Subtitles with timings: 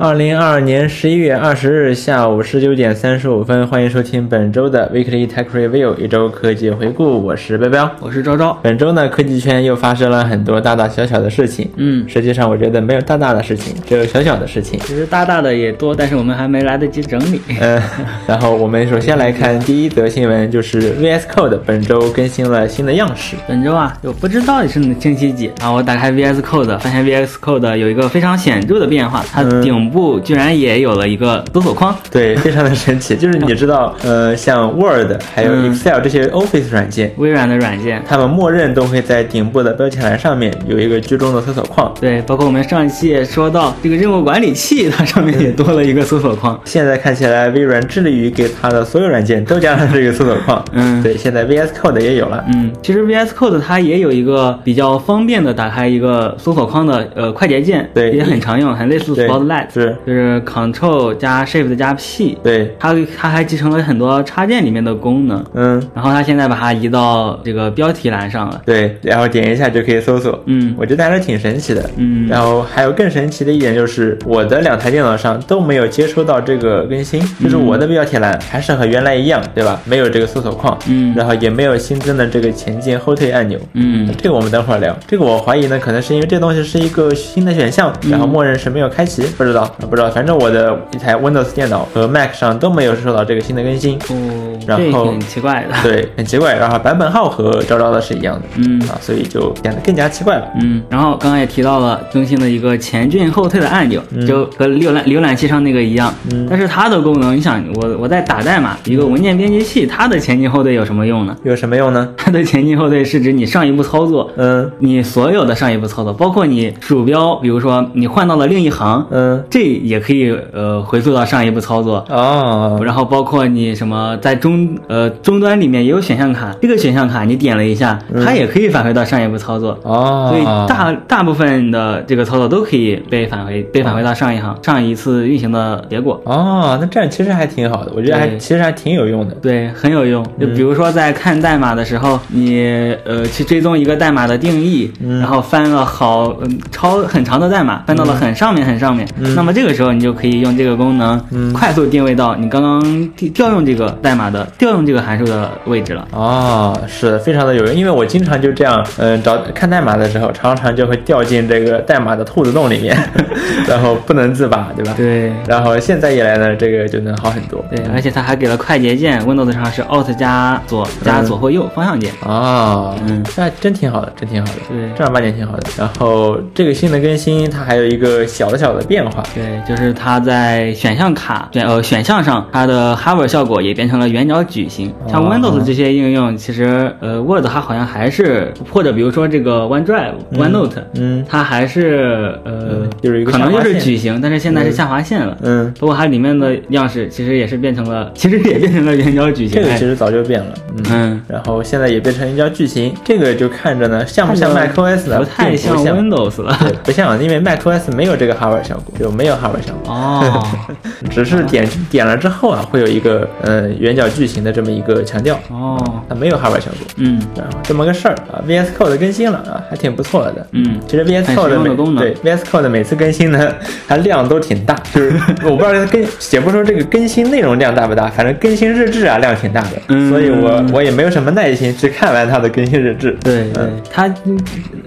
[0.00, 7.20] 二零二二年十一月二十日下午十九点三十五分，欢迎收听本周的 Weekly Tech Review 一周科技回顾。
[7.20, 8.56] 我是彪彪，我是昭昭。
[8.62, 11.68] 本周呢，科技圈又发生了很多大大小小的事情。
[11.76, 14.78] 嗯，实际上我觉得没有大大的事情，只有小小的事情。
[14.84, 17.40] 其实大大的也多，但是我们还没来得及整理。
[17.60, 17.82] 嗯，
[18.24, 23.34] 然后我们首先来看第一则新闻，就是 VS Code 本周更新了新的样式。
[23.48, 31.94] 本周啊，就不知道是星期几啊，我打开 VS Code，发现 VS Code 有一个非常显著的变化，它顶部居然也有了一个搜索框。
[32.10, 33.16] 对， 非常的神奇。
[33.16, 41.92] 就是你知道，呃，像 Word 还有 Excel 这些 Office 软件，微软的软件，它们默认都会在顶部的标题栏上面有一个居中的搜索框。
[42.00, 46.58] 对，包括我们上一期也说到这个任务管理器，它上面也多了一个搜索框。
[46.64, 50.62] 现在看起来，微软致力于给它的所有软件都加上这个搜索框。
[50.72, 52.44] 嗯，对，现在 VS Code 也有了。
[52.54, 62.36] 嗯，其实 VS Code 它也有一个比较方便的打开一个搜索框的呃快捷键，对，也很常用，很类似 Spotlight，是，就是 Ctrl 加 Shift 加 P。
[62.42, 65.44] 对，它它还集成了很多插件里面的功能。
[65.54, 68.60] 嗯，然后它现在把它移到这个标题栏上了。
[68.64, 70.38] 对，然后点一下就可以搜索。
[70.46, 71.88] 嗯，我觉得还是挺神奇的。
[71.96, 79.80] 嗯，然后还有更神奇的一点就是，我的两台电脑上都没有接收到这个更新，就是我的标题栏还是和原来一样，对吧？
[79.84, 80.76] 没有这个搜索框。
[80.88, 83.58] 嗯，然后也没有新增的这个前进后退按钮。
[83.74, 84.96] 嗯，这个我们等会儿聊。
[85.06, 90.08] 这个我怀疑呢，可能是因为这东西是一个新的选项，然后默认是没有开启，不知道，不知道。
[90.10, 93.98] 反正我的一台 Windows 电脑和 Mac 上都没有收到这个新的更新。
[94.08, 95.74] 哦，然后很奇怪的。
[95.82, 96.54] 对，很奇怪。
[96.54, 98.42] 然后版本号和招招的是一样的。
[98.56, 100.48] 嗯啊，所以就显得更加奇怪了。
[100.60, 106.12] 嗯，然后刚刚也提到了更新的一个前进后退的按钮，就和浏览浏览器上那个一样。
[106.32, 111.36] 嗯，但是它的功能，你想，我我在打代码，一个文件编辑器，它的前进后退有什么用呢？
[111.44, 112.08] 有什么用呢？
[112.16, 122.04] 它的前进后退是指你上一步操作，嗯，你所有的上一步操作，包括你鼠标，比如说你换到了另一行，嗯，这也可以呃回溯到上一步操作。
[122.08, 129.78] 哦，然后包括你什么在中呃终端里面也有选项卡，这个选项卡你点了一下，它也可以返回到上一步操作。
[129.82, 136.20] 哦，所以大大部分的这个操作都可以被返回被返回到上一行上一次运行的结果。
[136.24, 139.34] 哦，那这样其实还挺好的，我觉得还其实还挺有用的。
[139.36, 140.24] 对，很有用。
[140.40, 142.62] 就比如说在看代码的时候，你
[143.04, 156.06] 呃去追踪一个代码的定义，然后翻了好嗯超很长的代码，翻到了很上面很上面，那么这个时候你就可以用这个功能快速定位到你刚刚调用这个代码的调用这个函数的位置了。
[156.12, 162.96] 哦，是的，非常的有用，因为我经常就这样，嗯，找看代码的时候，常常就会掉进这个代码的兔子洞里面，
[163.68, 164.94] 然后不能自拔，对吧？
[164.96, 165.32] 对。
[165.46, 167.64] 然后现在一来呢，这个就能好很多。
[167.70, 172.12] 对，而且它还给了快捷键，Windows 上是 Alt 加左加左或右方向键。
[172.24, 174.60] 哦，嗯，那真挺好的，真挺好的。
[174.68, 175.66] 对，正儿八经挺好的。
[175.76, 179.22] 然后这个新的更新，它还有一个小的小的变化。
[179.38, 184.92] 对，就是它在选项卡选呃选项上，它的 Hover 效果也变成了圆角矩形。
[185.08, 195.36] 像 Windows 这些应用，其实呃 Word 它好像还是或者比如说这个 OneDrive、OneNote，嗯，它还是呃就是一个可能就是矩形，但是现在是下划线了。
[195.42, 199.62] 嗯，不过它里面的样式其实也是变成了， 其实也变成了圆角矩形。
[199.62, 200.52] 这个其实早就变了。
[200.90, 205.18] 嗯，然后现在也变成圆角矩形，这个就看着呢像不像 macOS 呢？
[205.18, 206.58] 不太像 Windows 了。
[206.82, 209.92] 不像，因为 macOS 没有这个 Hover 效果，就没有 Hover 效果。
[209.92, 210.46] 哦，
[211.10, 215.38] 只是点点了之后啊，会有一个呃圆角矩形的这么一个强调。
[215.50, 215.78] 哦，
[216.08, 216.86] 它没有 Hover 效果。
[216.96, 220.46] 嗯，然后这么个事儿啊，VS Code 更新了啊，还挺不错的。
[220.52, 223.52] 嗯，其实 VS Code 每对 VS Code 每次更新呢，
[223.86, 225.12] 它量都挺大，就是
[225.44, 229.70] 我不知道它更写不说这个更新内容量大不大，反正更新日志啊量挺大的。
[229.88, 233.16] 嗯，所以我我也没有什么耐心去看完它的更新日志。
[233.22, 234.08] 对对，它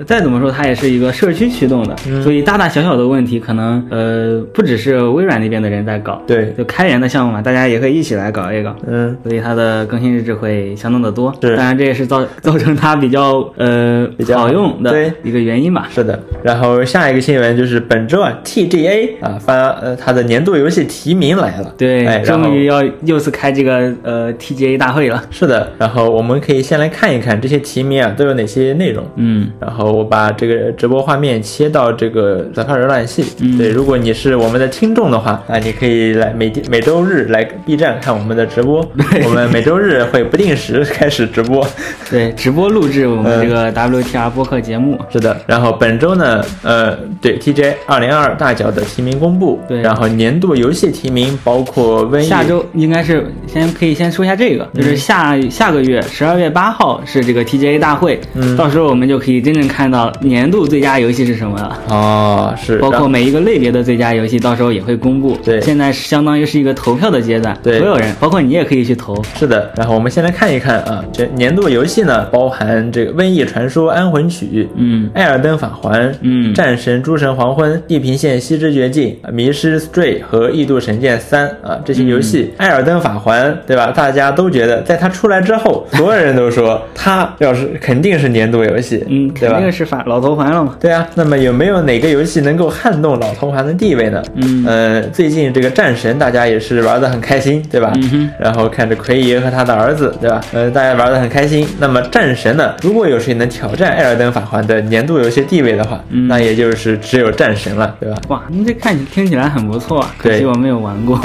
[0.06, 4.21] 再怎么说它也是一个社区驱动的，所以大大小小的问题可能呃
[4.54, 8.76] 不只是微软那边的人在搞，对，就开源的项目嘛，大家也可以一起来搞一搞。
[8.88, 11.34] 嗯，所以它的更新日志会相当的多。
[11.42, 15.88] 是，当然这也是造 造成它比较呃比较好用的一个原因吧。
[15.92, 16.20] 是的。
[16.44, 21.74] 然后下一个新闻就是本周啊，TGA 啊发呃它的年度游戏提名来了。
[21.78, 25.24] 对，哎，终于要又是开这个呃 TGA 大会了。
[25.30, 25.72] 是的。
[25.78, 29.06] 然后我们可以先来看一看这些提名啊都有哪些内容。
[29.16, 29.50] 嗯。
[29.60, 33.24] 然后我把这个直播画面切到这个早票浏览器。
[33.42, 33.58] 嗯。
[33.58, 38.84] 对，如果你是我们的听众的话啊，你可以来每天每周日来 B 站看我们的直播。
[38.98, 39.24] 对。
[39.26, 41.66] 我们每周日会不定时开始直播。
[42.10, 45.00] 对，直播录制我们这个 WTR 播客节目。
[45.12, 45.40] 是的。
[45.48, 49.60] 然后本周呢，呃，对 TGA 二零二二大奖的提名公布。
[49.68, 49.82] 对。
[49.82, 52.24] 然后年度游戏提名包括瘟疫。
[52.24, 61.80] 下周应该是先可以先说一下这个，就是下下个月十二月八号是这个 TGA 大会，嗯，到时候我们就可以真正看到年度最佳游戏是什么了。
[61.90, 62.78] 哦，是。
[62.80, 64.01] 包括每一个类别的最佳。
[64.02, 65.38] 佳游戏到时候也会公布。
[65.44, 69.16] 对现在相当于是一个投票的阶段，对所有人，包括你也可以去投。
[69.36, 74.46] 是的，然后我们先来看一看啊，这年度游戏呢，包含这个《瘟疫传说：安魂曲》、
[74.76, 83.92] 嗯艾尔登法环》、嗯战神：诸神黄昏》、地平线：西之绝境、迷失 Stray 和异度神剑三啊这些游戏，艾尔登法环》对吧？
[83.92, 89.56] 大家都觉得在它出来之后，所有人都说它要是肯定是年度游戏，嗯，对吧？
[89.56, 90.76] 肯定是法老头环了嘛。
[90.80, 94.22] 对啊，那么有没有哪个游戏能够撼动老头环的地位呢？
[94.36, 97.92] 嗯呃，最近这个战神大家也是玩的很开心，对吧？
[97.96, 100.42] 嗯哼然后看着奎爷和他的儿子，对吧？
[100.54, 101.68] 呃，大家玩的很开心。
[101.80, 102.74] 那么战神呢？
[102.82, 108.18] 如果有谁能挑战《艾尔登法环》的年度游戏地位的话，嗯那也就是只有战神了，对吧？
[108.30, 111.20] 哇，你这看起听起来很不错，可对惜我没有玩过。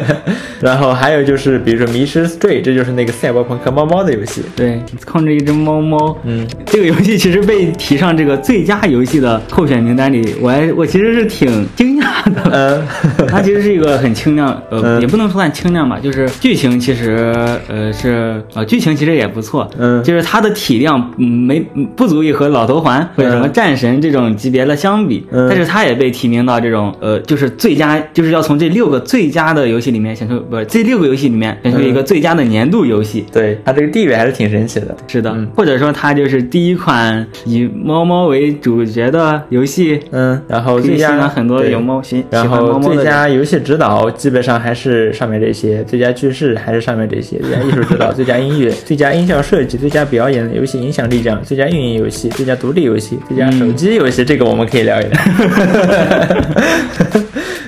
[0.60, 4.42] 然后还有就是，比如说《迷失 Stray》，这就是那个赛博朋克猫猫的游戏。
[4.56, 6.16] 对，控制一只猫猫。
[6.24, 12.42] 嗯，这个游戏其实被提上这个最佳游戏的候选名单里，我还我其实是挺惊讶的。
[12.52, 17.34] 嗯， 它其实是一个很轻量，呃，嗯也不能说算轻量吧，就是剧情其实
[17.68, 20.02] 呃是呃剧情其实也不错，嗯。
[20.02, 23.52] 就是它的体量嗯没嗯不足以和老头环或者什么嗯。
[23.52, 25.48] 战神这种级别的相比，嗯。
[25.48, 33.24] 但是它也被提名到这种呃就是最佳，就是要从这六个最佳的游戏里面选出，不是这六个游戏里面选出一个最佳的年度游戏。
[33.32, 34.96] 对，它这个地位还是挺神奇的。
[35.06, 35.46] 是的，嗯。
[35.56, 43.06] 或者说它就是第一款以猫猫为主角的游戏，嗯，然后可以吸最佳很多对有猫然后最。
[43.06, 55.20] 佳游戏指导基本上还是上面这些，最佳叙事还是上面这些，最佳艺术指导、最佳音乐、最佳音效设计、最佳表演、游戏影响力奖、最佳运营游戏、最佳独立游戏、最佳手机游戏，这个我们可以聊一聊。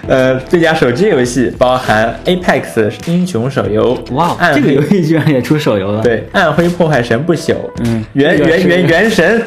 [0.08, 7.54] 呃，最佳手机游戏包含 Apex 英雄手游，哇，这个游戏居然也出手游了。，对，暗灰破坏神不朽，
[7.84, 9.42] 嗯原原原原神，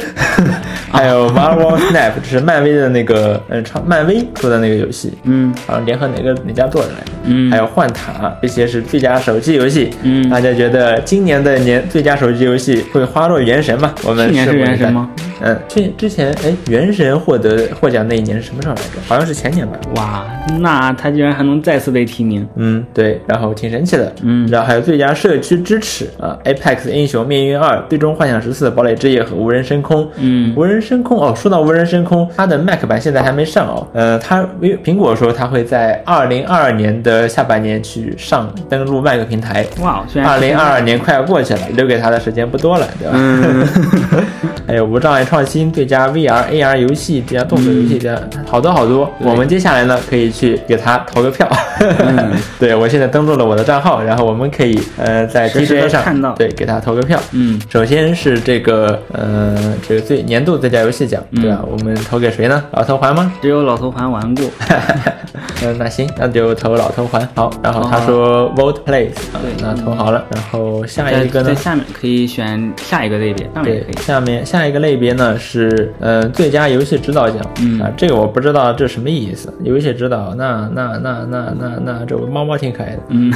[0.92, 7.12] 还有 Marvel Snap，这是漫威的那个，嗯，创漫威出的那个游戏，嗯好像联合哪个哪家做的来着？
[7.24, 9.90] 嗯还有幻塔，这些是最佳手机游戏。
[10.04, 13.94] 嗯大家觉得今年的年最佳手机游戏会花落原神吗？
[14.04, 15.10] 我们去年是原神吗？
[15.44, 18.90] 嗯，去之前哎，原神获得获奖那一年是什么时候来着？
[19.08, 19.74] 好像是前年吧。
[19.96, 20.26] 哇，
[20.60, 22.48] 那他居然还能再次被提名。
[22.56, 24.14] 嗯，对，然后挺神奇的。
[24.24, 30.08] 嗯然后还有最佳社区支持啊，Apex 英雄、命运二、最终幻想十四、堡垒之夜和无人深空。
[30.18, 33.88] 嗯无人深空哦，说到无人深空，它的 Mac 版现在还没上哦。
[33.94, 34.46] 呃，它
[34.84, 39.66] 苹果说它会在二零二二年的下半年去上登陆 Mac 平台。
[39.82, 43.14] 哇，二零二二年快要过去了，留给他的时间不多了，对吧？
[43.16, 43.68] 嗯
[44.68, 49.10] 还有无障碍创新、最佳 VR、AR 游戏、最佳动作游戏，这样好多好多。
[49.22, 51.48] 我们接下来呢，可以去给他投个票。
[51.80, 57.18] 嗯 对我现在登录了我的账号，然后我们可以呃在实时地 TGA 上看到对给他投个票。
[57.32, 59.56] 嗯首先是这个呃
[59.88, 61.60] 这个最年度最佳游戏奖，对吧？
[61.64, 62.62] 嗯我们投给谁呢？
[62.74, 63.32] 老头环吗？
[63.42, 64.44] 只有老头环玩过。
[65.64, 67.28] 嗯，那行，那就投老头环。
[67.36, 70.26] 好，然后他说 Vote Place，啊对那投好了。
[70.34, 71.56] 然后下一个呢在？
[71.56, 74.04] 下面可以选下一个类别，上面也对可以，。
[74.04, 79.54] 下面下一个类别呢是呃最佳游戏指导奖，嗯啊，这个我不知道这什么意思。
[79.64, 83.32] 游戏指导，那那那那那那这猫猫挺可爱的，嗯，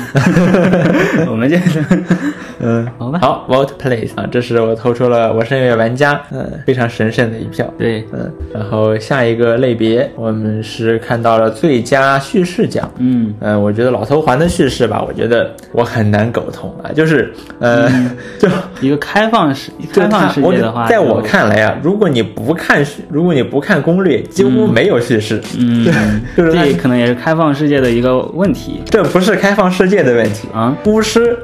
[1.29, 1.83] 我们这是
[2.59, 7.71] 嗯，好吧好，Vote Place 啊，这是我投出了我是音乐玩家，嗯，非常神圣的一票。
[7.77, 12.89] 对，嗯，然后下一个类别，我们是看到了最佳叙事讲。
[12.97, 13.33] 嗯。
[13.39, 17.89] 嗯，我觉得老头环的叙事吧，我觉得我很难苟同啊，就是，呃，
[18.39, 18.47] 就
[18.81, 25.41] 一个开放式开放世界的话，在我，看来啊，如果你不看，如果你不看攻略，几乎没有叙事。
[25.57, 25.85] 嗯，
[26.35, 28.81] 就是它这可能也是开放世界的一个问题。
[28.85, 30.47] 这不是开放世界的问题。
[30.53, 30.75] 啊。
[30.85, 31.37] 巫师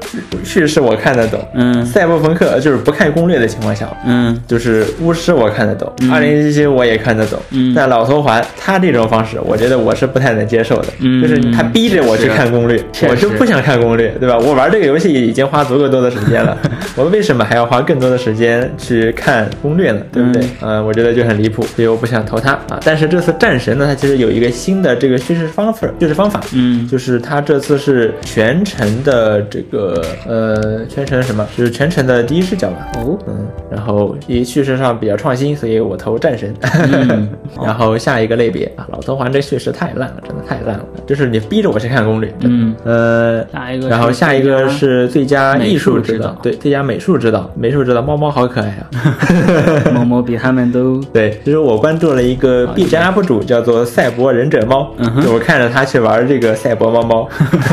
[0.44, 1.84] 叙事我看得懂，嗯。
[1.84, 4.40] 赛博朋克就是不看攻略的情况下，嗯。
[4.46, 7.72] 就是巫师我看得懂，二零一七我也看得懂，嗯。
[7.74, 14.38] 但老头环他这种方式，我觉得我是不太能接受的，嗯就是他逼着我去看攻略，我就不想看攻略，对吧？
[14.38, 16.56] 我玩这个游戏已经花足够多的时间了，
[16.96, 20.00] 我为什么还要花更多的时间去看攻略呢？
[20.12, 20.42] 对不对？
[20.60, 22.80] 嗯、我觉得就很离谱，所以我不想投他啊。
[22.84, 32.88] 但是这次战神呢，它其实有一个新的这个叙事方法，叙事方法，嗯就是它这次是全程的这个呃全程什么，就是全程的第一视角吧。
[32.96, 36.54] 哦嗯，然后以叙事上比较创新，所以我投战神。
[36.92, 37.28] 嗯
[37.64, 42.32] 然后下一个类别啊，老头环这叙事太烂了，真的太烂了，就是你逼着我去看攻略。
[42.40, 48.86] 嗯，呃，下一个，然后下一个是最佳艺术指导，对，最佳美术指导，美术指导猫猫好可爱啊，
[49.94, 51.40] 猫猫比他们都 对。
[51.44, 57.28] 其实我关注了一个 B 站 UP 主，叫做赛博忍者猫，就我看着他去玩这个赛博猫猫，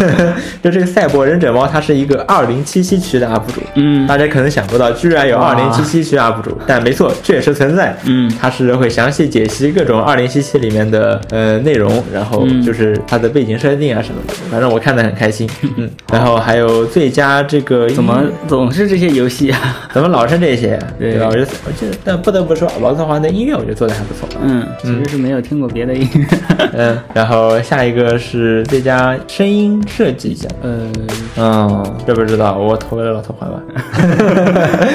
[0.63, 19.59] 就这个赛博忍者猫，它是一个二零七七区的 UP 主，嗯，大家可能想不到，居然有二零七七区 UP 主，但没错，确实存在，嗯，他是会详细解析各种二零七七里面的呃内容，然后就是它的背景设定啊什么的，反正我看得很开心，嗯， 然后还有最佳这个怎么总是这些游戏啊？
[19.91, 20.77] 怎么老是这些？
[20.99, 21.25] 对吧？
[21.31, 26.25] 我就我觉得，但不得不说，王策华的音乐我觉得做的还不错，嗯，其实是没有听过别的音乐，
[26.77, 30.91] 嗯，然后下一个是最佳声音设计奖，嗯，
[31.38, 33.59] 嗯，这不知道，我投了老头环吧。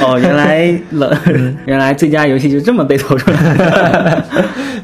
[0.01, 1.09] 哦，原来老
[1.67, 4.23] 原来最佳游戏就这么被投出来，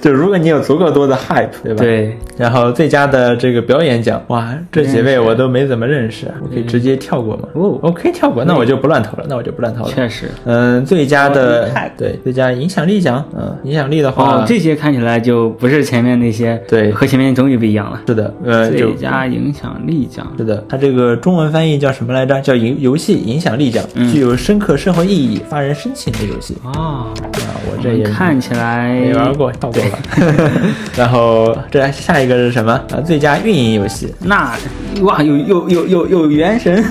[0.01, 1.85] 就如果你有足够多的 hype，对吧？
[1.85, 2.17] 对。
[2.37, 7.49] 然后最佳的这个表演奖，哇，这几位我都没怎么认识，我可以直接跳过吗？
[7.55, 9.91] 哦，我可以跳过，那我就不乱投了，那我就不乱投了。
[9.93, 18.01] 确实，嗯，最佳的对最佳影响力奖，嗯，影响力的话，哦，这些看起来就不是前面那些，对，和前面终于不一样了。
[18.07, 22.41] 是的，呃，最佳影响力奖，是的，它这个中文翻译叫什么来着？
[22.41, 26.57] 叫游游戏影响力奖，具有深刻社会意义、发人深省的游戏。
[26.65, 30.51] 哦，啊，我这也看起来没玩过，跳过了。
[30.97, 32.73] 然后这下一个是什么？
[32.93, 34.13] 啊，最佳运营游戏。
[34.21, 34.57] 那
[35.03, 36.85] 哇，有有有有有原神，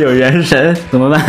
[0.00, 1.20] 有原神 怎么办？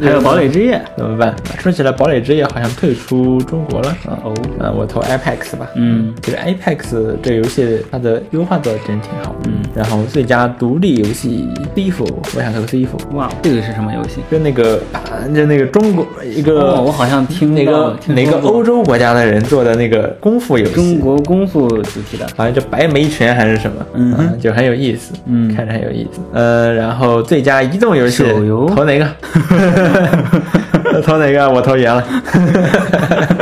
[0.00, 1.34] 还有堡垒之夜怎么办？
[1.58, 3.96] 说起来，堡垒之夜好像退出中国了。
[4.06, 5.66] 哦，啊，我投 Apex 吧。
[5.76, 9.34] 嗯，这个 Apex 这个游戏它的优化做的真挺好。
[9.46, 11.94] 嗯，然后最佳独立游戏 Thief，
[12.34, 12.88] 我想投 Thief。
[13.12, 14.20] 哇，这个是什么游戏？
[14.30, 15.00] 就那个啊，
[15.34, 26.20] 就那个中国一个，我好像听那个哪个欧洲国家的人做的那个功夫游戏，中国功夫主题的，好像叫白眉拳还是什么，嗯，就很有意思，嗯，看着很有意思。
[26.32, 29.06] 呃，然后最佳移动游戏，手游投哪个？
[31.04, 31.48] 投哪个？
[31.50, 32.04] 我投圆了。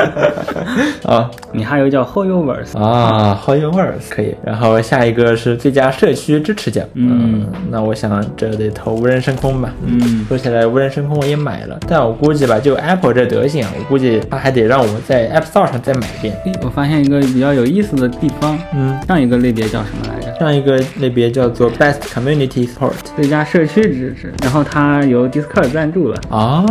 [1.05, 4.35] 啊，你还有叫 HoYoverse 啊，HoYoverse 可以。
[4.45, 9.73] 然后下一个是最佳社区支持奖，嗯，那我想这得投无人升空吧。
[9.85, 16.35] 嗯，说起来无人升空我也买了，但我估计吧，就 Apple 这德行啊，我估计他还得让我在 App Store 上再买一遍。
[16.45, 20.39] 诶，我发现一个比较有意思的地方，嗯，上一个类别叫什么来着？
[20.39, 26.21] 上一个类别叫做 Best Community Support，最佳社区支持，然后它由 Discord 赞助了。
[26.31, 26.65] 啊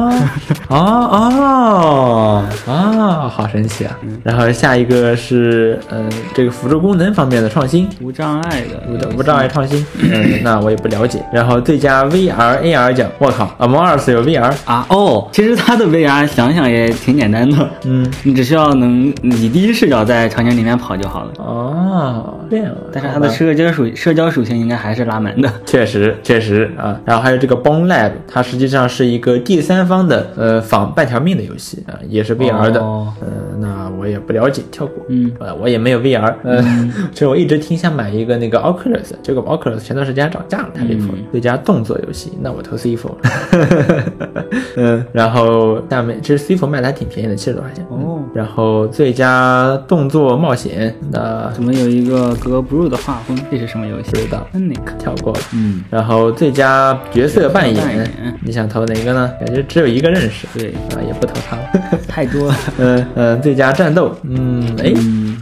[0.69, 3.27] 啊啊啊！
[3.29, 3.96] 好神奇啊！
[4.23, 9.85] 然后下一个是，嗯，这个辅助功能方面的创新，无障碍的，无无障碍创新。
[9.99, 11.23] 嗯，那我也不了解。
[11.33, 14.85] 然后最佳 VR AR 奖，我靠，Among Us 有 VR 啊？
[14.89, 21.31] 哦，其实它的 VR 想想也挺简单的，嗯，你只需要能以第一视角在场景里面跑就好了。
[21.37, 22.71] 哦，这样。
[22.91, 25.51] 但是它的社交属社交属性应该还是拉满的。
[25.65, 26.99] 确实，确实啊。
[27.05, 32.79] 然后还有这个 Bone Lab，它实际上是一个第三方的呃仿半条命的游戏啊，也是 VR 的。
[32.79, 33.27] 哦，呃，
[33.59, 35.05] 那我也不了解，跳过。
[35.09, 36.33] 嗯，呃，我也没有 VR。
[36.43, 36.61] 呃，
[37.13, 41.19] 其实我一直挺想买一个那个 Oculus，结果 Oculus 前段时间涨价了，太离谱了。
[41.31, 43.17] 最佳动作游戏，那我投 C4 了。
[44.77, 47.85] 嗯，然后下面其实 C4 卖的还挺便宜的，七十多块钱。
[47.89, 53.37] 哦，然后最佳动作冒险，那怎么有一个格 blue 的画风？
[53.51, 54.11] 这是什么游戏？
[54.11, 55.39] 不知道 n i c 跳过了。
[55.53, 58.11] 嗯，然后最佳角色扮扮演，
[58.43, 59.31] 你想投哪个呢？
[59.39, 60.47] 感觉只有一个认识。
[60.53, 61.97] 对啊，也不投他了。
[62.07, 62.55] 太多了。
[62.77, 64.91] 嗯嗯，最佳战斗，嗯，哎，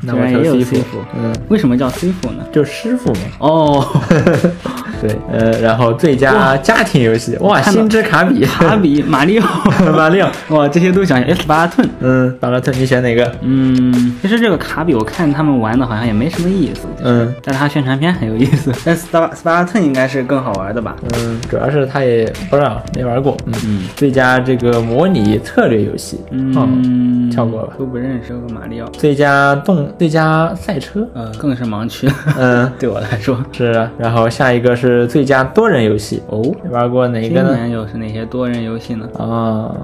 [0.04, 2.44] 那我也有 C 师傅，嗯，为什么叫 C 傅呢？
[2.52, 3.20] 就师傅嘛。
[3.40, 4.02] 哦，
[5.02, 9.48] 对，呃，然后最佳家庭游戏，哇，星之卡比，卡比、 马里奥、
[9.96, 11.36] 马里奥，哇，这些都想选。
[11.36, 13.30] S 巴顿，嗯，巴拉特，你选哪个？
[13.42, 18.72] 嗯，其实这个卡比我看他们玩的好像也没什么意思，嗯但是它宣传片很有意思。
[18.86, 20.96] 但斯巴斯巴顿应该是更好玩的吧？
[21.18, 23.36] 嗯，主要是他也不知道没玩过。
[23.46, 26.18] 嗯嗯最佳这个模拟策略游戏，
[26.56, 27.74] 哦嗯，跳过吧。
[27.78, 32.10] 都不认识个马里奥，最佳动，最佳赛车，嗯，更是盲区。
[32.38, 33.90] 嗯， 对我来说，是啊。
[33.98, 37.56] 然后下一个是最佳多人游戏，哦，你玩过哪今个呢？
[37.56, 39.08] 年又是哪些多人游戏呢？
[39.18, 39.76] 啊，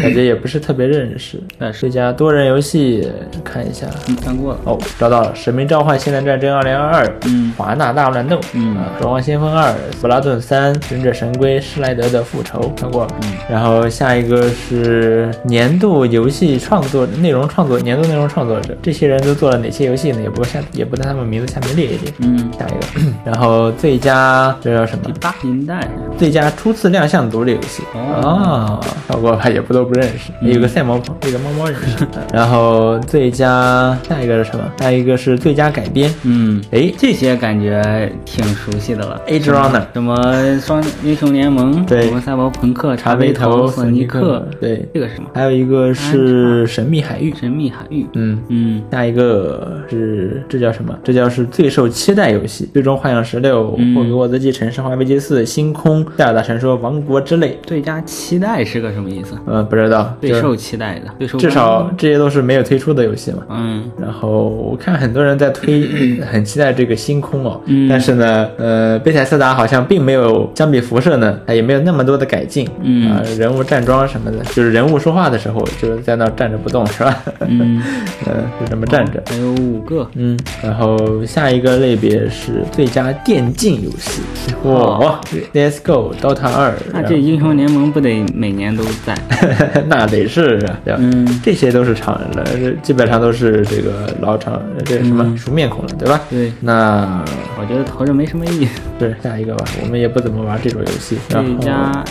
[0.00, 1.40] 感觉也不是特别认识。
[1.58, 3.08] 但是最佳多人游戏，
[3.44, 3.86] 看一下。
[4.08, 4.60] 嗯看过了。
[4.64, 13.10] 哦，找到了，《使命召唤：现代战争2022》，嗯华纳大乱斗，嗯啊，守望先锋二，斯拉顿三，忍者神龟，施莱德的复仇，看过了。
[13.22, 20.20] 嗯，然后下一个是年度游戏创作内容创作年度内容创作者，这些人都做了哪些游戏呢？
[20.22, 22.12] 也不下也不在他们名字下面列一列。
[22.20, 25.04] 嗯，下一个，然后最佳八，这叫什么？
[25.04, 25.12] 第？
[25.20, 27.82] 八银带最佳初次亮相独立游戏。
[27.94, 28.20] 哦。
[28.22, 32.06] 哦，超过吧也不都不认识，有个赛猫朋，有个猫猫认识。
[32.32, 34.64] 然后最佳下一个是什么？
[34.78, 39.20] 下一个是最佳改编，嗯，哎这些感觉挺熟悉的了。
[39.26, 39.82] ，Age Runner。
[39.92, 42.02] 什么双英雄联盟，对。
[42.04, 45.28] 什么赛博朋克、茶茶杯杯头索尼克，对，这个是什么？
[45.34, 48.38] 还有一个是神秘海域，神秘海域，嗯。
[48.48, 50.96] 嗯，下一个是这叫什么？
[51.02, 53.94] 这叫是最受期待游戏，《最终幻想十六》嗯。
[53.94, 57.58] 霍格沃兹继承》《生化危机四》《星空》《塞尔达传说：王国之泪》。
[57.66, 59.36] 最佳期待是个什么意思？
[59.46, 63.38] 呃，不知道，就最受期待的，最受至少这些都是没有推出的游戏嘛。
[63.50, 67.60] 嗯然后我看很多人在推，很期待这个星空哦。
[67.66, 72.68] 嗯但是呢，呃，贝塞斯达好像并没有相比辐射呢，它也没有那么多的改进。
[72.82, 77.22] 嗯啊、人物站桩什么的，就是人物说话的时候就是在那站着不动，是吧？
[77.40, 77.82] 嗯，
[78.26, 79.22] 呃，就这么站着。
[79.26, 84.23] 还有五个，嗯，然后下一个类别是最佳电竞游戏，哦
[84.64, 85.20] 哇
[85.52, 89.14] ，Let's Go，Dota 二，那这英雄联盟不得每年都在？
[89.86, 91.00] 那得是啊，对吧？
[91.00, 96.20] 嗯这些都是常人了，这基本上都是这个老常这个什么嗯熟面孔了，对吧？
[96.30, 97.22] 对，那
[97.60, 98.80] 我觉得投着没什么意思。
[98.98, 101.18] 对下一个吧，我们也不怎么玩这种游戏。
[101.28, 102.04] 最佳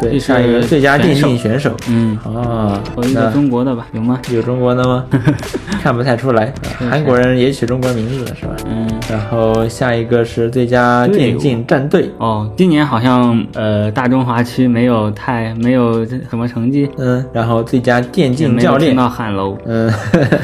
[0.00, 4.18] 对下一个最佳电竞选手，嗯，啊，投一个中国的吧，有吗？
[4.32, 5.04] 有中国的吗？
[5.82, 8.54] 看不太出来，啊韩国人也取中国名字了是吧？
[8.66, 8.88] 嗯。
[9.10, 18.90] 然后下一个是最佳电竞战队，哦，今年好像呃大中华区没有太没有什么成绩，嗯，然后最佳电竞教练。
[18.92, 19.56] 听，到喊楼。
[19.64, 19.92] 嗯，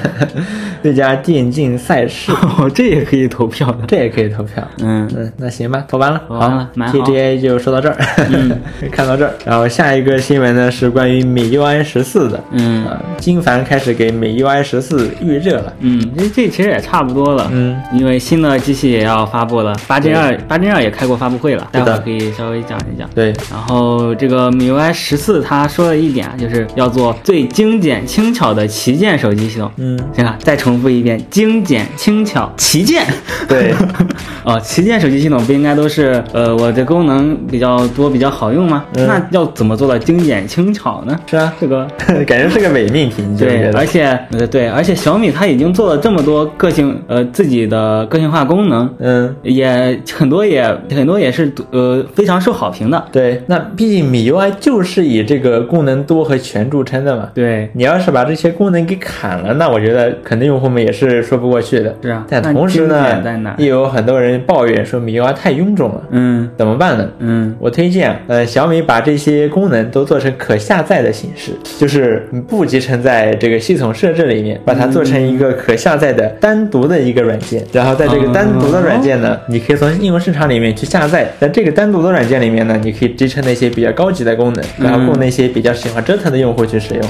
[0.87, 3.79] 最佳电竞赛事， 哦，这也可以投票的。
[3.89, 4.63] 这也可以投票。
[4.79, 7.97] 嗯，嗯，那行吧，投完了，投完了，TGA 就说到这儿，
[8.31, 8.57] 嗯。
[8.93, 12.87] 看到这儿，然后下一个新闻呢是关于米 UI 十四的，嗯。
[12.87, 17.49] 啊，金凡开始给米 UI 十四预热了，嗯，这这其实也差不多了。
[17.53, 23.11] 嗯，因为新的机器也要发布了，八 Gen 二八 Gen 二也开过发布会了，待会儿可以稍微讲一讲。
[23.13, 29.69] 对，然后这个 MIUI 十四，它说了一点啊，就是要做最精简轻巧的旗舰手机系统。
[29.79, 33.05] 嗯，行了，再重复一遍，精简轻巧旗舰。
[33.49, 33.73] 对，
[34.45, 38.85] 哦，旗舰手机系统不应该都是呃我的功能比较多、比较好用吗？
[38.97, 41.19] 嗯那要怎么做到精简轻巧呢？
[41.27, 41.87] 是啊，这个
[42.27, 43.71] 感觉是个伪命题，对？
[43.73, 53.05] 而且呃对，而且小米它已经做了这么多个性呃自己的个性化功能，嗯，也很多也很多也是呃非常受好评的。
[53.13, 57.29] 对，那毕竟米 UI 就是以这个功能多和全著称的嘛。
[57.35, 61.95] 对，你要是把这些功能给砍了，那我觉得肯定用户们也是说不过去的。
[62.03, 67.09] 是啊但同时呢简在哪，也有很多人抱怨说米 UI 太臃肿了，嗯怎么办呢？
[67.19, 77.63] 嗯我推荐，呃，小米把这些功能都做成可下载的形式，就是不集成在这个系统设置里面，把它做成一个可下载的单独的一个软件。
[77.73, 87.03] 然后在这个单独的软件呢，你可以从应用市场里面去下载，在这个单独的软件里面呢，你可以支撑那些比较高级的功能，然后供那些比较喜欢折腾的用户去使用。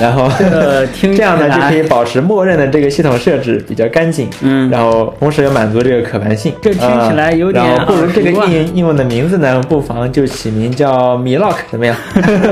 [0.00, 4.28] 然后这 样呢，就可以保持默认的这个系统设置比较干净。
[4.42, 6.52] 嗯然后同时又满足这个可玩性。
[6.62, 11.96] 这听起来有点呃然后不如这个应用应用的名字呢，不妨就起名叫米 lock，怎么样？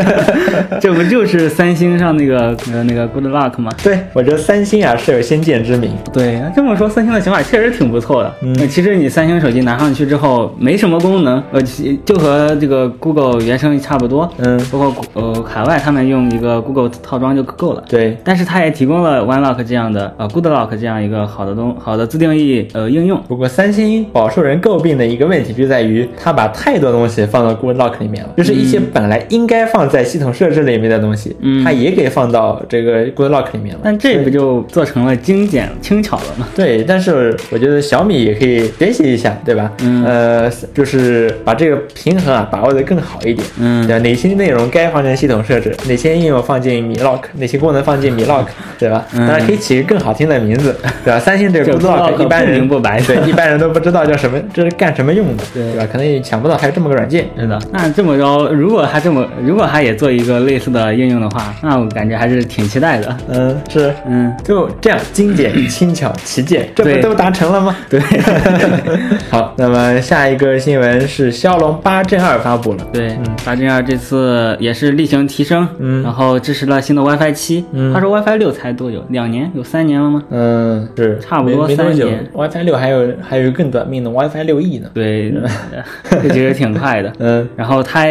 [0.81, 3.71] 这不就是三星上那个呃那个 Good Luck 吗？
[3.83, 5.93] 对我觉得三星啊是有先见之明。
[6.13, 8.35] 对，这么说三星的想法确实挺不错的。
[8.43, 14.29] 嗯呃其实你三星手机拿上去之后没什么功能，呃，其就和这个 Google 原生差不多。
[14.39, 17.83] 嗯，包括呃海外他们用一个 Google 套装就够了。
[17.89, 23.23] 对，但是它也提供了 One Lock 这样的呃 Good Lock 这样一个好的东好的自定义呃应用。
[23.29, 33.81] 不过三星饱受人诟病的一个问题就在于，它把太多东西放到 Good Lock 里面了，就是一些本来应该放在系统设置里面的东西，嗯它也给放到这个 Good Lock 里面了。
[33.85, 36.49] 但这不就做成了精简轻巧了吗？
[36.57, 39.71] 对，但是我觉得小米也可以学习一下，对吧？
[39.83, 43.47] 嗯呃，就是把这个平衡啊把握的更好一点。
[43.59, 44.03] 嗯对吧？
[44.03, 48.47] 哪些内容该放进系统设置，哪些应用放进米 lock，哪些功能放进米 lock，
[48.79, 49.05] 对吧？
[49.13, 51.19] 嗯当然可以起个更好听的名字， 对吧？
[51.21, 55.89] 三星这个这 Good Good Lock Lock 一般人不白对一般人都不知道叫什么，这是干什么用的，对对吧？
[55.91, 57.27] 可能也想不到还有这么个软件。
[57.39, 63.17] 是的，那这么着，如果他这么，如果他也做一个类似的应用的话，那我感觉还是挺期待的。
[63.29, 67.77] 嗯，是，嗯，就这样精简、轻巧、旗舰，这不都达成了吗？
[67.89, 68.01] 对，
[69.31, 72.87] 好，那么下一个新闻是骁龙八 Gen 二发布了。
[72.93, 77.65] 对，八 Gen 二这次也是例行提升，嗯然后支持了新的 WiFi 七。
[77.73, 79.05] 嗯他说 WiFi 六才多久？
[79.09, 79.51] 两年？
[79.55, 80.23] 有三年了吗？
[80.31, 82.29] 嗯，是差不多三年。
[82.35, 84.89] WiFi 六还有还有更短命的 WiFi 六 E 呢。
[84.95, 85.33] 对，
[86.11, 87.13] 这其实挺快的。
[87.19, 88.07] 嗯然后它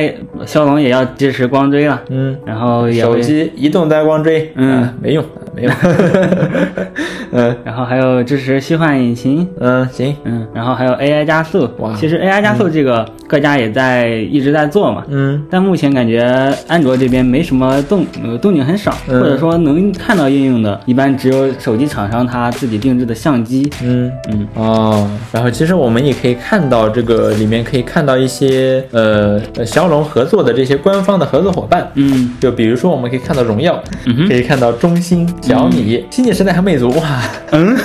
[0.45, 5.71] 骁龙也要支持光追了，嗯，然后手机移动带光追，嗯啊没用，啊没有。
[5.81, 6.87] 嗯，
[7.33, 11.69] 嗯然后还有支持虚幻引擎，嗯，行，嗯，然后还有 AI 加速。
[11.79, 11.93] 哇。
[11.95, 15.03] 其实 AI 加速这个各家也在一直在做嘛。
[15.09, 15.43] 嗯。
[15.49, 16.21] 但目前感觉
[16.67, 19.19] 安卓这边没什么动，呃，动静很少，嗯。
[19.21, 23.69] 或者说能看到应用的，一般只有手机厂商它自己定制的相机。
[23.83, 24.11] 嗯。
[24.29, 37.75] 嗯，哦，然后其实我们也可以看到这个里面可以看到一些呃呃骁龙合作的这些官方的合作伙伴，嗯，就比如说我们可以看到荣耀，嗯可以看到中兴、小米、星际时代和魅族，哇，嗯。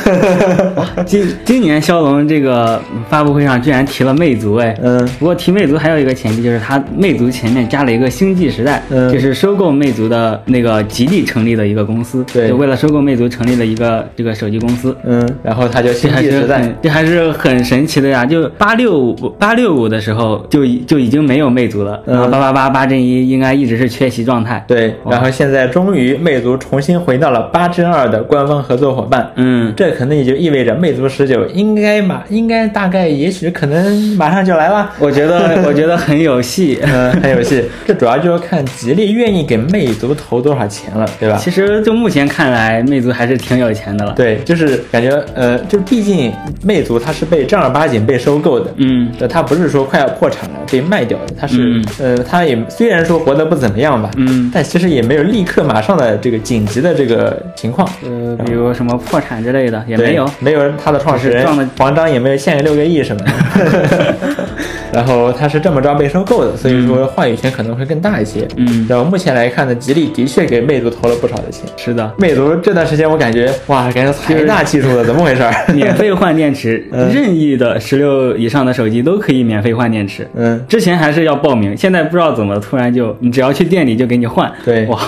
[1.07, 5.05] 今今年骁龙这个发布会上居然提了魅族，哎，嗯。
[5.19, 9.11] 不过提魅族还有一个前提，就是它魅族前面加了一个星际时代，嗯。
[9.13, 12.49] 就是收购魅族的那个吉利成立的一个公司，对。
[12.49, 14.95] 就为了收购魅族成立了一个这个手机公司。
[15.05, 18.27] 嗯，然后它叫这还是星际时代，这还是很神奇的呀！
[18.27, 22.15] 就八六五八六五的时候就已就已经没有魅族了，嗯。
[22.15, 24.63] 然后八八八八阵一应该一直是缺席状态。
[24.69, 29.31] 对，然后现在终于魅族重新回到了八针二的官方合作伙伴。
[29.37, 34.91] 嗯，这可能也就意味着魅族十九应该马应该大概也许可能马上就来了。
[34.99, 36.79] 我觉得 我觉得很有戏。
[36.83, 37.65] 嗯，很有戏。
[37.87, 41.37] 这主要就是看吉利愿意给魅族投多少钱了，对吧？
[41.37, 44.13] 其实就目前看来，魅族还是挺有钱的了。
[44.15, 46.33] 对，就是感觉呃，就是毕竟
[46.63, 51.85] 魅族它是被正儿八经被收购的，嗯呃，它不是说快要破产了被卖掉的，它是、嗯
[52.17, 57.89] 呃，它也虽然说活得不怎么样吧，嗯，但其实也没有立刻马上的这个紧急的这个情况。
[58.05, 60.27] 呃，比如什么破产之类的也没有。
[60.41, 61.47] 没有他的创始人
[61.79, 64.15] 黄章也没有献个六个亿什么的，
[64.93, 68.47] 然后他是这么着被收购的，所以说话语权可能会更大一些。
[68.57, 71.65] 嗯，然后目前来看呢，吉利的确给魅族投了不少的钱。
[71.77, 75.53] 是的，魅族这段时间我感觉哇，感觉财大气粗的，怎么回事儿？
[75.75, 80.29] 免费换电池， 嗯任意的十六以上的手机都可以免费换电池。
[80.35, 84.51] 嗯，之前还是要报名，现在不知道怎么突然就，你只要去店里就给你换。
[84.65, 84.99] 对哇，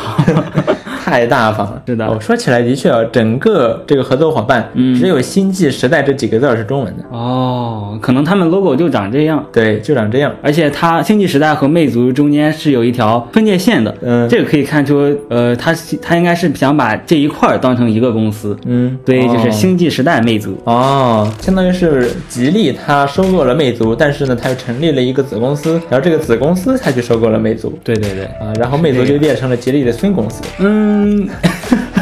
[1.08, 1.82] 太大方了。
[1.86, 7.04] 是的哦，说起来的确啊，整个这个合作伙伴，嗯只有“星际时代”这几个字儿是中文的。
[7.10, 9.44] 哦，可能他们 logo 就长这样。
[9.52, 10.32] 对，就长这样。
[10.42, 20.56] 而且它星际时代和魅族中间是有一条分界线的，嗯这个可以看出，呃，它它应该是想把这一块儿当成一个公司，嗯，所以就是哦星际时代魅族。
[20.64, 30.42] 哦，相当于是吉利它收购了魅族，但是呢，它又成立了一个子公司，然后这个子公司才去收购了魅族对对对，啊，然后魅族就变成了吉利的孙公司。
[30.58, 31.28] 嗯，嗯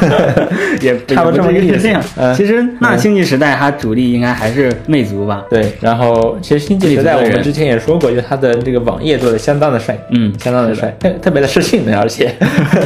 [0.81, 1.79] 也差不多这么个意思。
[1.79, 2.03] 这样。
[2.17, 2.35] 嗯。
[2.35, 5.45] 其实那星际时代它主力应该还是魅族吧？
[5.51, 10.75] 对，然后其实星际时代我们之前也说过，就它的这个网页做的相当的帅，嗯相当的。
[10.75, 12.35] 帅，特特别的是性能，而且，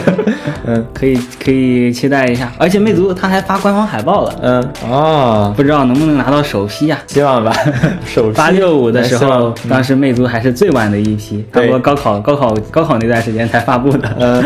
[0.67, 2.53] 嗯可以可以期待一下。
[2.59, 4.69] 而且魅族它还发官方海报了，嗯。
[4.89, 7.53] 哦，不知道能不能拿到首批呀、希望吧，
[8.07, 14.09] 首批八六五的时候，当时魅族还是最晚的一批，差不多高考高考高考那段时间才发布的。
[14.19, 14.43] 嗯，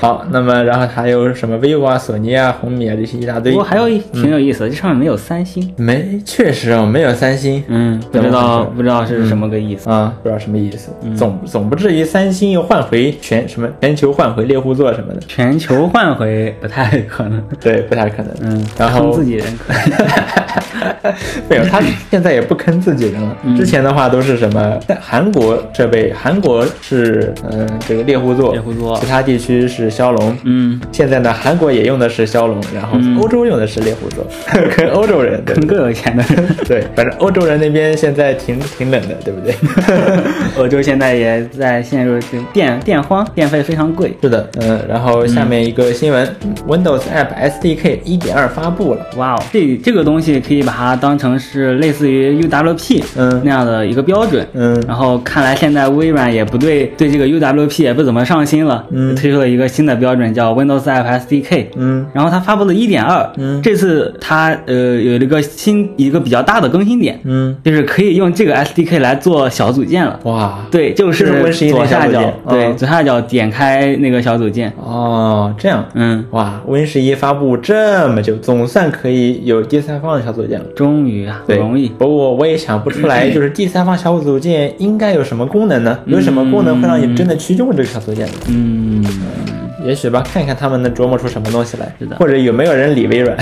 [0.00, 5.72] 好，那么然后还有什么 vivo 啊、索尼啊、红米啊这些一大堆不过，还有一挺有意思的，这上面没有三星。
[5.76, 9.90] 没，确实哦，没有三星，嗯，不知道不知道是什么个意思。
[9.90, 17.42] 啊，不知道什么意思，总总不至于三星又换回全什么全球换回猎户座什么的，全球换回不太可能。
[17.60, 18.32] 对，不太可能。
[18.42, 20.06] 嗯，然后坑自己人可能。
[21.48, 23.36] 没有，他现在也不坑自己人了。
[23.44, 30.36] 嗯之前的话都是什么，在韩国设备，韩国是嗯、这个猎户座，猎户座其他地区是骁龙。
[30.44, 34.24] 嗯，现在呢，韩国也用的是骁龙，然后嗯欧洲用的是猎户座，
[34.70, 35.54] 坑欧洲人，对？
[35.66, 36.46] 更有钱的人。
[36.66, 39.54] 对，反正欧洲人那边现在挺挺冷的，对不对？
[40.58, 44.14] 欧洲现在也在陷入这个电电荒，电费非常贵。
[44.22, 46.26] 是的，嗯，然后下面一个新闻、
[46.66, 49.06] w i n d o w s App SDK 一点二发布了。
[49.16, 54.46] 哇哦，这这个东西可以把它当成是类似于 UWP 嗯那样的一个标准。
[54.54, 61.45] 嗯然后看来现在微软也不对对这个 UWP 也不怎么上心了，嗯推出了一个新的标准叫 Windows App SDK。
[61.76, 70.18] 嗯然后它发布了一点二嗯这次它呃有一个新一个比较大的更新点，嗯，就是可以用这个 SDK 来做小组件了。
[70.24, 80.66] 哇，对，就是 Win11 是左下角对，嗯左下角点开那个小组件，哦，这样，嗯，哇，Win 十一发布这么久，总算可以有第三方的小组件了。
[80.74, 81.88] 终于啊，不，容易。
[81.88, 85.98] 不过我也想不出来， 就是第三方小组件应该有什么功能呢？
[86.06, 88.32] 有什么功能会让你真的去用这个小组件呢？
[88.48, 89.04] 嗯，
[89.86, 91.86] 也许吧，看看他们能琢磨出什么东西来。
[91.98, 93.36] 是的或者有没有人理微软？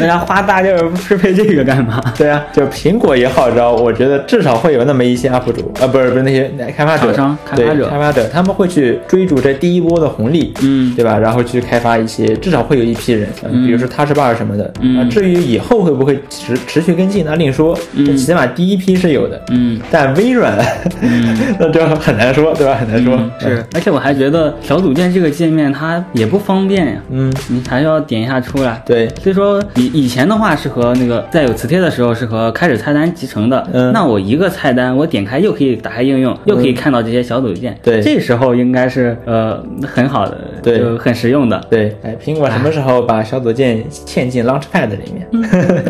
[0.00, 2.00] 大 家花大劲儿适配这个干嘛？
[2.16, 11.18] 对啊，就苹果也号召，我觉得至少会有那么一些 UP 主，啊，不是不是那些开发者、厂商开发者开发者，他们会去追逐这第一波的红利，嗯对吧？
[11.18, 14.72] 然后去开发一些，至少会有一批人，呃嗯比如说 Touch Bar 什么的。
[14.80, 17.76] 嗯啊，至于以后会不会持持续跟进，那另说。
[17.94, 19.40] 嗯起码第一批是有的。
[19.50, 19.80] 嗯。
[19.90, 20.56] 但微软，
[21.58, 22.74] 那就很难说，对吧？
[22.74, 23.14] 很难说。
[23.16, 28.80] 嗯，是，而且我还觉得小组件这个界面它也不方便呀，嗯，你还要点一下出来。
[28.86, 45.26] 对，所以说以以前的话是和那个在有磁贴的时候是和开始菜单集成的，嗯那我一个菜单我点开又可以打开应用，又可以看到这些小组件，对这时候应该是呃很好的，对就很实用的，对，哎，苹果什么时候把小组件嵌进 Launchpad 里面？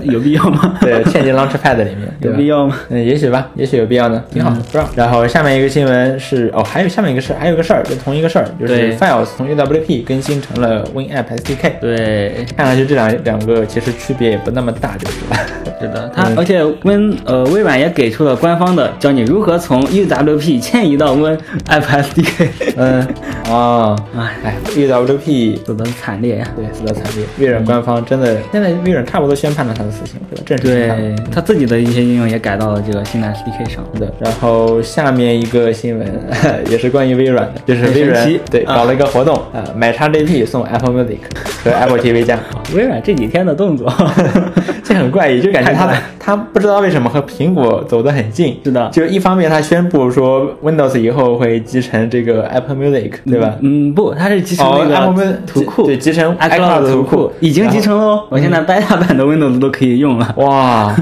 [0.05, 0.75] 有必要吗？
[0.81, 2.47] 对，嵌进 Launchpad 里面， 有必？
[2.47, 2.77] 要吗？
[2.91, 4.89] 嗯，也许吧，也许有必要呢，挺好的，不知道。
[4.95, 11.73] 然后下面一个新闻是，哦，还有下面一个事，还有个事儿，就同一个事儿，就是 Files 从 UWP 更新成了 WinApp SDK。
[11.81, 15.37] 对，看上去这两两个其实区别也不那么大，就是了。
[15.79, 23.07] 是的，它、嗯而且 Win 呃微软也给出了官方的教你如何从 UWP 迁移到 Win App SDK，嗯，
[23.51, 26.47] 哦，哎，哎，UWP 死的惨烈呀。
[26.57, 30.43] 对死得惨烈，微软官方真的现在微软差不多宣判了他的死刑，对吧？
[30.47, 30.99] 正式宣判。
[30.99, 33.85] 对他自己的一些应用也改到了这个新的 SDK 上。
[33.95, 36.21] 是的，然后下面一个新闻
[36.71, 41.19] 也是关于微软的，就是微软对搞了一个活动呃，买 XGP 送 Apple Music
[41.65, 42.39] 和 Apple TV 加，
[42.75, 43.93] 微软这几天的动作，
[44.83, 48.59] 这很怪异，就感觉他 他不知道为什么和苹果走得很近。
[48.65, 48.89] 是的。
[48.91, 53.55] 就一方面他宣布说 Windows 以后会集成这个 Apple Music，对吧？
[53.61, 57.31] 嗯，不，它是集成那个，Apple 图库，对，集成 iCloud 的图库。
[57.41, 58.25] 已经集成了哦。
[58.31, 60.35] 我现在 beta 版的 Windows 都可以用了。
[60.39, 60.95] 哇，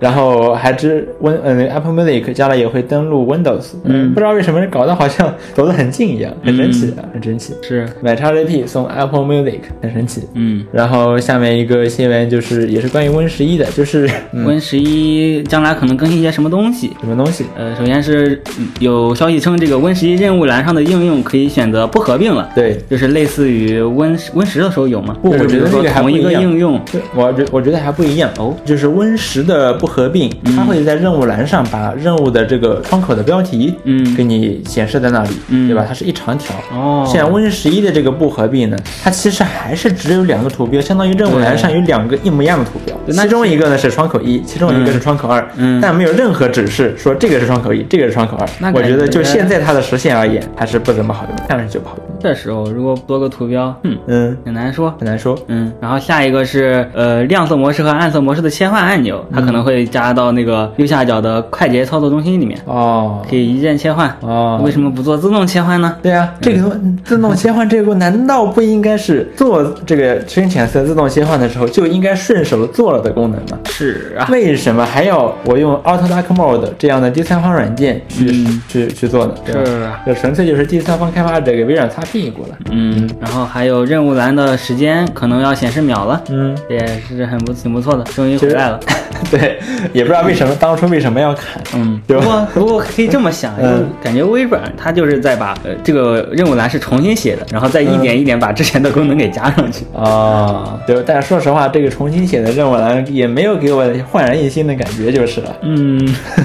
[0.00, 4.12] 然后还知 Win 呃 Apple Music 将来也会登录 Windows，嗯。
[4.12, 7.54] 不知道为什么搞得好像走得很近一样，很神奇啊，很神奇。
[7.62, 10.22] 是，买 XGP 送 Apple Music，很神奇。
[10.34, 10.64] 嗯。
[10.72, 16.92] 然后下面一个新闻就是也是关于 Win 十一的，就是、嗯、Win 十一将来可能更新一些什么东西？
[17.00, 17.44] 什么东西？
[17.56, 25.16] 呃，首先是嗯有消息称，这个 Win 十一任务栏上的应用可以选择不合并了，对，就是类似于 Win Win 十的时候有吗？
[25.22, 35.84] 不我觉得那个还同一个应用，对我觉我觉得还不一样哦，就是 Win 十的不合并，它会在任务栏上把任务的这个窗口的标题，嗯给你显示在那里，嗯对吧？
[35.86, 36.54] 它是一长条。
[36.70, 48.48] 哦像 Win 十一的这个不合并呢，它其实还是只有两个图标，相当于任务栏上有两个一模一样的图标，其中一个呢是窗口一，其中一个是窗口二，嗯但没有任何指示说这个是窗口一，这个是窗口二。
[48.58, 52.06] 那我觉得就现在它的实现而言，还是不怎么好用，看上去就不好用。
[52.20, 54.94] 这时候如果多个图标，嗯，嗯，很难说。
[54.98, 55.36] 很难说。
[55.48, 64.14] 嗯，然后下一个是呃亮色模式和暗色模式的切换按钮，它可能会加到那个右下角的快捷操作中心里面，哦可以一键切换。
[64.20, 65.96] 哦，为什么不做自动切换呢？
[66.00, 73.58] 对啊，这个自动切换这个功难道不应该是做这个深浅色自动切换的时候就应该顺手做了的功能吗？
[73.66, 78.62] 是啊，为什么还要我用 Auto Dark Mode 这样的第三方软件去、嗯。
[78.68, 79.34] 去去做呢？
[79.44, 79.64] 对吧？
[79.64, 80.00] 是啊。
[80.06, 82.56] 这纯粹就是第三方开发者给微软擦屁股了。
[82.70, 88.80] 嗯，然后还有任务栏的时间可能要显示秒了，嗯，也是很不挺不错的，终于回来了。
[89.30, 89.58] 对，
[89.92, 91.62] 也不知道为什么当初为什么要砍。
[91.74, 93.86] 嗯，不过不过可以这么想，嗯。
[94.02, 99.84] 感觉微软它就是在把呃这个任务栏是重新写的，然后再一点一点把之前的功能给加上去。
[99.96, 105.56] 啊，对，但是说实话，这个重新写的任务栏也没有给我焕然一新的感觉，就是了。
[105.62, 106.00] 嗯，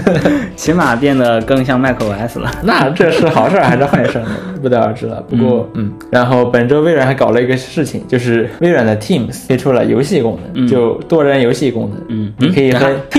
[0.55, 2.51] 起码变得更像 macOS 了。
[2.61, 4.29] 那这是好事儿还是坏事儿呢？
[4.61, 5.19] 不得而知了。
[5.27, 12.03] 不过，嗯然后本周微软还搞了一个事情，就是微软的 Teams 推出了游戏功能，嗯就多人游戏功能。
[12.09, 12.87] 嗯你可以和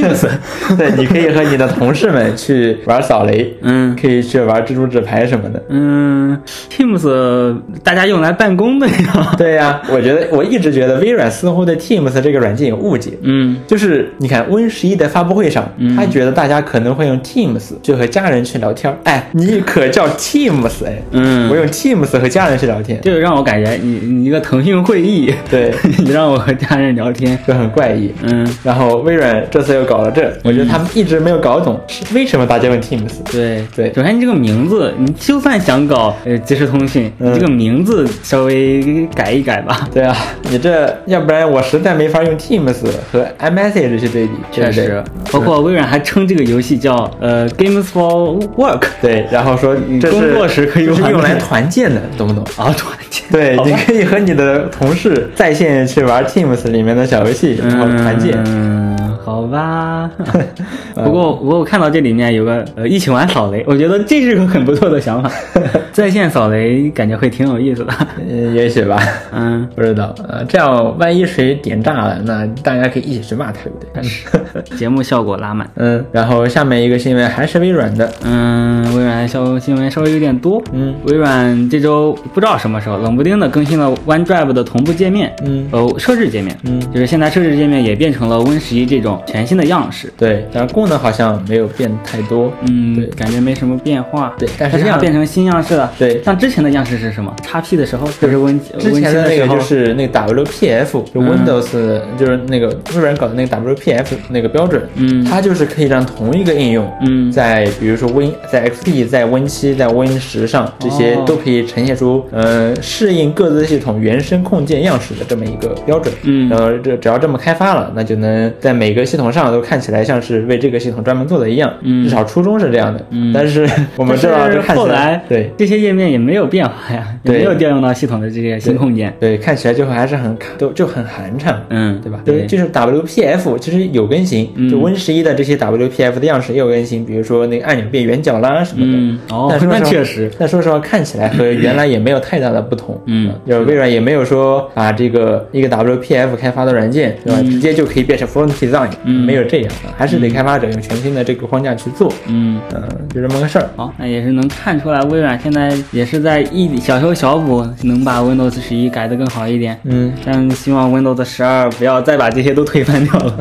[0.79, 5.61] 对，你可以和你的同事们去玩扫雷，嗯可以去玩蜘蛛纸牌什么的。
[5.71, 6.39] 嗯
[6.71, 9.35] ，Teams 大家用来办公的呀。
[9.39, 13.13] 对呀、我觉得我一直觉得微软似乎对 Teams 这个软件有误解。
[13.23, 13.57] 嗯。
[13.67, 15.97] 就是你看 Win 十一的发布会上，嗯。
[15.97, 18.97] 他觉得大家可能会用 Teams 就和家人去聊天儿。
[19.05, 21.51] 哎，你可叫 Teams 哎，嗯。
[21.51, 28.13] 我用 Teams 和家人去聊天，这个让我感觉你你一个腾讯会议，对， 你让我和家人聊天，就很怪异。
[28.23, 33.23] 嗯，然后微软这次又搞了这，我觉得他们一直没有搞懂是为什么大家用 Teams。
[33.31, 33.65] 对。
[33.75, 33.93] 对。
[33.95, 39.89] 首先你这个名字，你就算想搞呃即时通讯，嗯你这个名字稍微改一改吧。
[39.95, 40.15] 对啊，
[40.51, 42.75] 你这要不然我实在没法用 Teams
[43.13, 52.45] 和 iMessage 去对比，确实，包括微软还称这个游戏叫呃 Games for Work，对，然后说这工作时可以用是用用来团建的，懂不懂？
[52.57, 53.25] 啊， 团建。
[53.31, 58.37] 对，你可以和你的同事在线去玩 Teams 里面的小游戏，然后团建。
[58.47, 60.11] 嗯，好吧。
[60.95, 65.31] 不过，不过我看到这里面有个呃，一起玩扫雷，我觉得这是个很不错的想法。
[65.93, 67.93] 在线扫雷感觉会挺有意思的。
[68.29, 68.99] 嗯，也许吧。
[69.33, 70.15] 嗯，不知道。
[70.29, 74.03] 呃，这样万一谁点炸了，那大家可以一起去骂他，对不对？
[74.03, 74.29] 是。
[74.77, 75.69] 节目效果拉满。
[75.77, 78.11] 嗯，然后下面一个新闻还是微软的。
[78.25, 80.63] 嗯，微软消新闻稍微有点多。
[80.73, 85.35] 嗯，微软这周不知道什么时候冷不丁的更新了 OneDrive 的同步界面。
[85.45, 86.57] 嗯，呃，设置界面。
[86.65, 90.13] 嗯，就是现在设置界面也变成了 Win 十一这种全新的样式。
[90.17, 92.53] 对，但是功能好像没有变太多。
[92.69, 94.35] 嗯，对，感觉没什么变化。
[94.39, 95.93] 对，但是这样变成新样式了。
[95.99, 97.35] 对，像之前的样式是什么？
[97.43, 104.83] 叉 P 的时候就是 Win 之前的那个就是那个 WPF，就 Windows 就是那个微软搞的那个 WPF 那个标准。
[104.95, 116.15] 嗯，它就是可以让同一个应用，嗯，在比如说 Win 在 XP 在 Win 七在 Win 十上这些都可以呈现出呃适应各自系统原生控件样式的这么一个标准。
[116.23, 121.73] 嗯，然后这只要这么开发了，那就能在每个系统上都看起来像是为这个系统专门做的一样。
[121.83, 123.05] 嗯，至少初衷是这样的。
[123.11, 129.13] 嗯，但是我们知道这后来对这些页面也没有变化呀，也没有调用到系统的这些新空间。
[129.21, 131.55] 对，看起来就还是很都就很寒碜。
[131.71, 132.21] 嗯，对吧？
[132.25, 139.35] 对，就是 WPF 其实有更新，就 Win 十一的这些 WPF 的样式也有更新，比如说那个按钮变圆角啦什么的。
[139.35, 140.31] 哦，那确实。
[140.39, 143.01] 但说实话，看起来和原来也没有太大的不同。
[143.07, 147.41] 嗯，就是微软也没有说把这个一个 WPF 开发的软件，对吧？
[147.43, 152.13] 直接就可以变成 Front Design，没有这样，还是得开发者用全新的这个框架去做。
[152.27, 152.83] 嗯嗯，
[153.15, 153.69] 就这么个事儿。
[153.77, 159.79] 好，那也是能看出来，微软现在也是在一小修小补，能把 Windows 十一改得更好一点。
[159.85, 163.39] 嗯，但希望 Windows 十二不要再把这些都推翻掉了。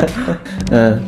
[0.70, 1.02] 嗯。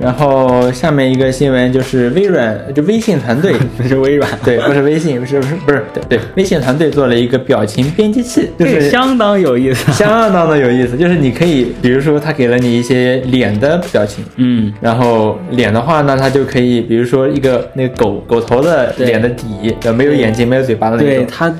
[0.00, 3.52] 然后下面一个新闻就是微软，就微信团队。
[3.76, 19.46] 不是微软，对，不是微信，不是不是不是，对对，微信团队做了一个表情编辑器，就是相当有意思， 相当的有意思，就是你可以，比如说他给了你一些脸的表情，嗯，然后脸的话呢，它就可以，比如说一个那个狗狗头的脸的底，
[19.94, 21.54] 没有眼睛没有嘴巴的那种，对它，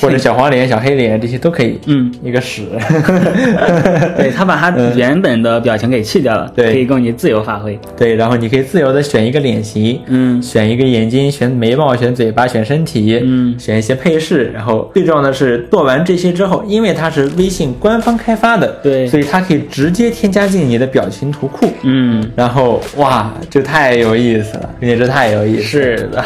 [0.00, 2.64] 或者小黄脸、小黑脸这些都可以，嗯，一个屎，
[4.16, 7.69] 对他把它原本的表情给去掉了，对，可以供你自由发挥。
[7.96, 14.50] 对，然后你可以自由的选一个脸型，嗯，选一个眼睛，选眉毛，选嘴巴，选身体，嗯，选一些配饰。
[14.52, 26.24] 然后最重要的是做完这些之后，因为它是微信官方开发的，对，所以它可以直接添加进你的表情图库，嗯，然后哇，就太有意思了，并且这太有意思，是的。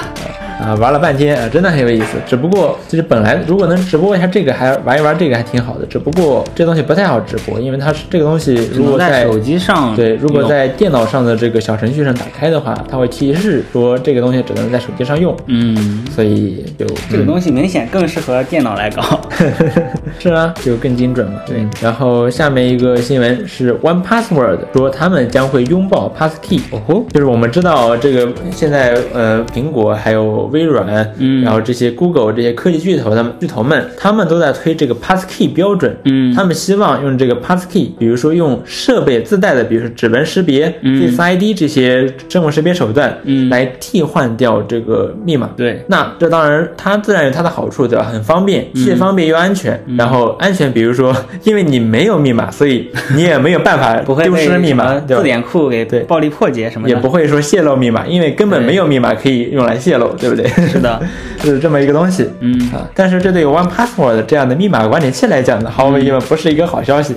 [0.56, 2.16] 啊，玩了半天啊，真的很有意思。
[2.24, 5.84] 只不过就是本来如果能直播一下这个，还玩一玩这个还挺好的。
[5.84, 15.36] 只不过这东西不太好直播，因为它是这个东西如果在手机上对，如果在电脑上的这个小程序上打开的话，它会提示说这个东西只能在手机上用。
[15.46, 19.20] 嗯，所以就这个东西明显更适合电脑来搞。
[20.18, 21.40] 是啊，就更精准嘛。
[21.46, 21.66] 对。
[21.82, 26.60] 然后下面一个新闻是 One Password 说他们将会拥抱 Passkey。
[26.70, 30.44] 哦吼，就是我们知道这个现在呃苹果还有。
[30.54, 30.86] 微软，
[31.18, 45.50] 嗯，然后这些 Google 这些科技巨头，他们巨头们，他们都在推这个 Passkey 标准，嗯，他们希望用这个 Passkey，比如说用设备自带的，比如说指纹识别、Face ID 这些生物识别手段，嗯，来替换掉这个密码。
[45.56, 48.04] 对，那这当然它自然有它的好处，对吧？
[48.04, 49.82] 很方便，既方便又安全。
[50.04, 60.36] 然后安全，比如说， 因为你没有密码，所以 你也没有办法丢失密码，字典库给对暴力破解什么，也不会说泄露密码，因为根本没有密码可以用来泄露，对不？
[60.36, 61.00] 对，是的，
[61.42, 67.14] 就是这么一个东西，嗯啊，但是这对 One Password 这样的密码管理器来讲呢，毫无疑问不是一个好消息。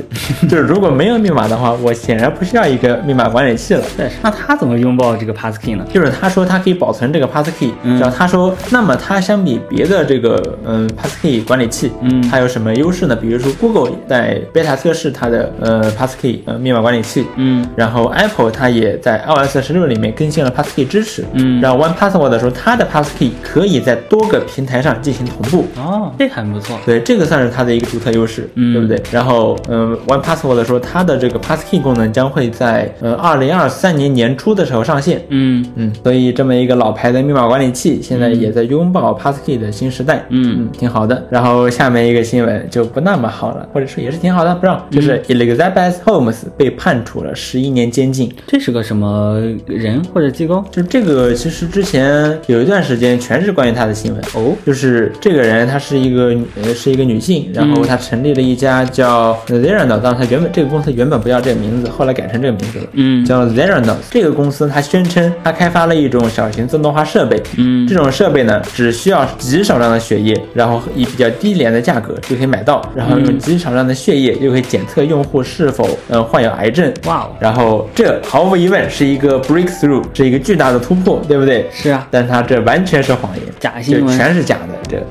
[0.48, 3.82] 就是如果没有密码的话，我显然不需要一个密码管理器了。
[3.98, 5.86] 对，那他怎么拥抱这个 Passkey 呢？
[5.94, 13.16] 就是他说他可以保存这个 Passkey，然后他说，那么他相比别的这个嗯 Passkey 管理器，嗯，他有什么优势呢？
[13.16, 22.86] 比如说 Google 在 beta 测试它的呃 Passkey 呃密码管理器，嗯，然后 Apple 它也在 iOS 十六里面更新了 Passkey 支持，嗯，然后 One Password 的时候，它的
[22.86, 26.80] Pass Key 可以在多个平台上进行同步哦，这很不错。
[26.86, 29.02] 对，这个算是它的一个独特优势，嗯对不对？
[29.12, 35.22] 然后，嗯，One Password 的时候它的这个 Pass Key 功能将会在呃二零二三年年初的时候上线。
[35.30, 40.26] 嗯嗯，所以这么一个老牌的密码管理器，现在也在拥抱 Pass Key 的新时代。
[40.30, 41.26] 嗯嗯，挺好的。
[41.30, 48.34] 然后下面一个新闻，就不那么好了，或者说也是挺好的，不让就是 Elizabeth Holmes 被判处了十一年监禁。
[48.48, 50.64] 这是个什么人或者机构？
[50.72, 63.96] 就这个，其实之前有一段时间全是关于他的新闻哦，就是这个人，她是一个呃是一个女性，然后她成立了一家叫 Zeranos，当然她原本这个公司原本不叫这个名字，后来改成这个名字了，嗯，叫 Zeranos。
[64.10, 76.94] 这个公司它宣称它开发了一种小型自动化设备，嗯，这种设备呢只需要极少量的血液，然后以比较低廉的价格就可以买到，然后用机场上的血液就可以检测用户是否呃患有癌症。
[77.06, 81.70] 哇哦，然后这毫无疑问是一个 breakthrough，是一个巨大的突破，对不对？
[81.72, 84.77] 是啊，但它这完全是谎言，假新闻全是假的。
[84.88, 85.02] 这，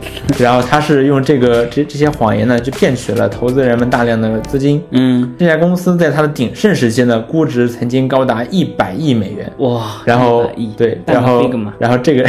[0.42, 4.82] 然后他是用这个这这些谎言呢，就骗取了投资人们大量的资金。
[4.90, 9.50] 嗯，这家公司在它的鼎盛时期呢，估值曾经高达一百亿美元。
[9.58, 12.28] 哇，然后对，然后然后这个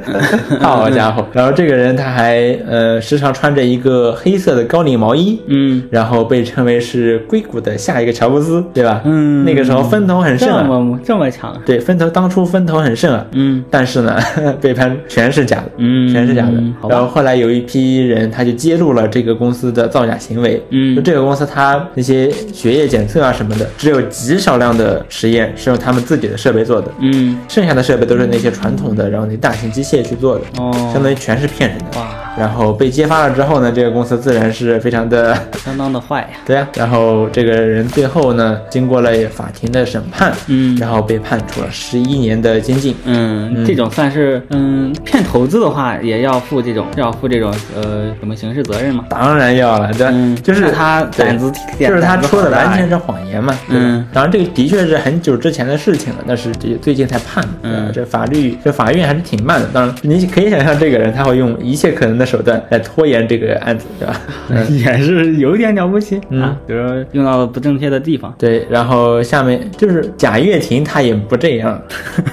[0.60, 5.82] 好家伙， 然后这个人他还呃时常穿着一个黑色的高领毛衣，嗯。
[5.90, 9.00] 然后被称为是硅谷的下一个乔布斯，对吧？
[9.04, 13.64] 嗯，那个时候风头很盛这啊，么这么强，对，风头当初风头很盛啊，嗯。
[13.70, 14.18] 但是呢，
[14.60, 16.08] 被判全是假的，嗯。
[16.12, 16.52] 全是假的。
[16.88, 20.96] 然后后来有一批人他就揭露了这个公司的造假行为，嗯。
[20.96, 27.38] 就这个公司它那些血液检测啊什么的，只有极少量的实验是用他们自己的设备做的，嗯。
[27.48, 31.84] 剩下的设备都是那些传统的，然后那大型机械去做的，哦，相当于全是骗人的。
[31.98, 32.08] 哇，
[32.38, 35.36] 然后被揭发了之后呢，这个公司自然是非常的。
[35.64, 36.20] 相当的坏。
[36.22, 40.76] 呀， 对呀、然后这个人最后呢，经过了法庭的审判，嗯。
[40.76, 42.94] 然后被判处了十一年的监禁。
[43.04, 49.04] 嗯，这种算是嗯骗投资的话，也要负这种要负这种呃什么刑事责任吗？
[49.08, 53.56] 当然要了，对，嗯就是他胆子就是他说的完全是是谎言嘛。
[53.68, 57.50] 嗯，当然这个的确是很久之前的事情了，但是这最近才判的。
[57.62, 59.66] 嗯这法律这法院还是挺慢的。
[59.72, 64.20] 当然，你可以想象这个人他会用一切可能的手段来拖延这个案子，对吧？
[64.50, 64.78] 嗯。
[64.78, 68.34] 也是有点了不起嗯啊，比如说用到了不正确的地方。
[68.38, 71.80] 对，然后下面就是贾跃亭，他也不这样，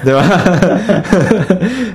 [0.03, 0.23] 对吧？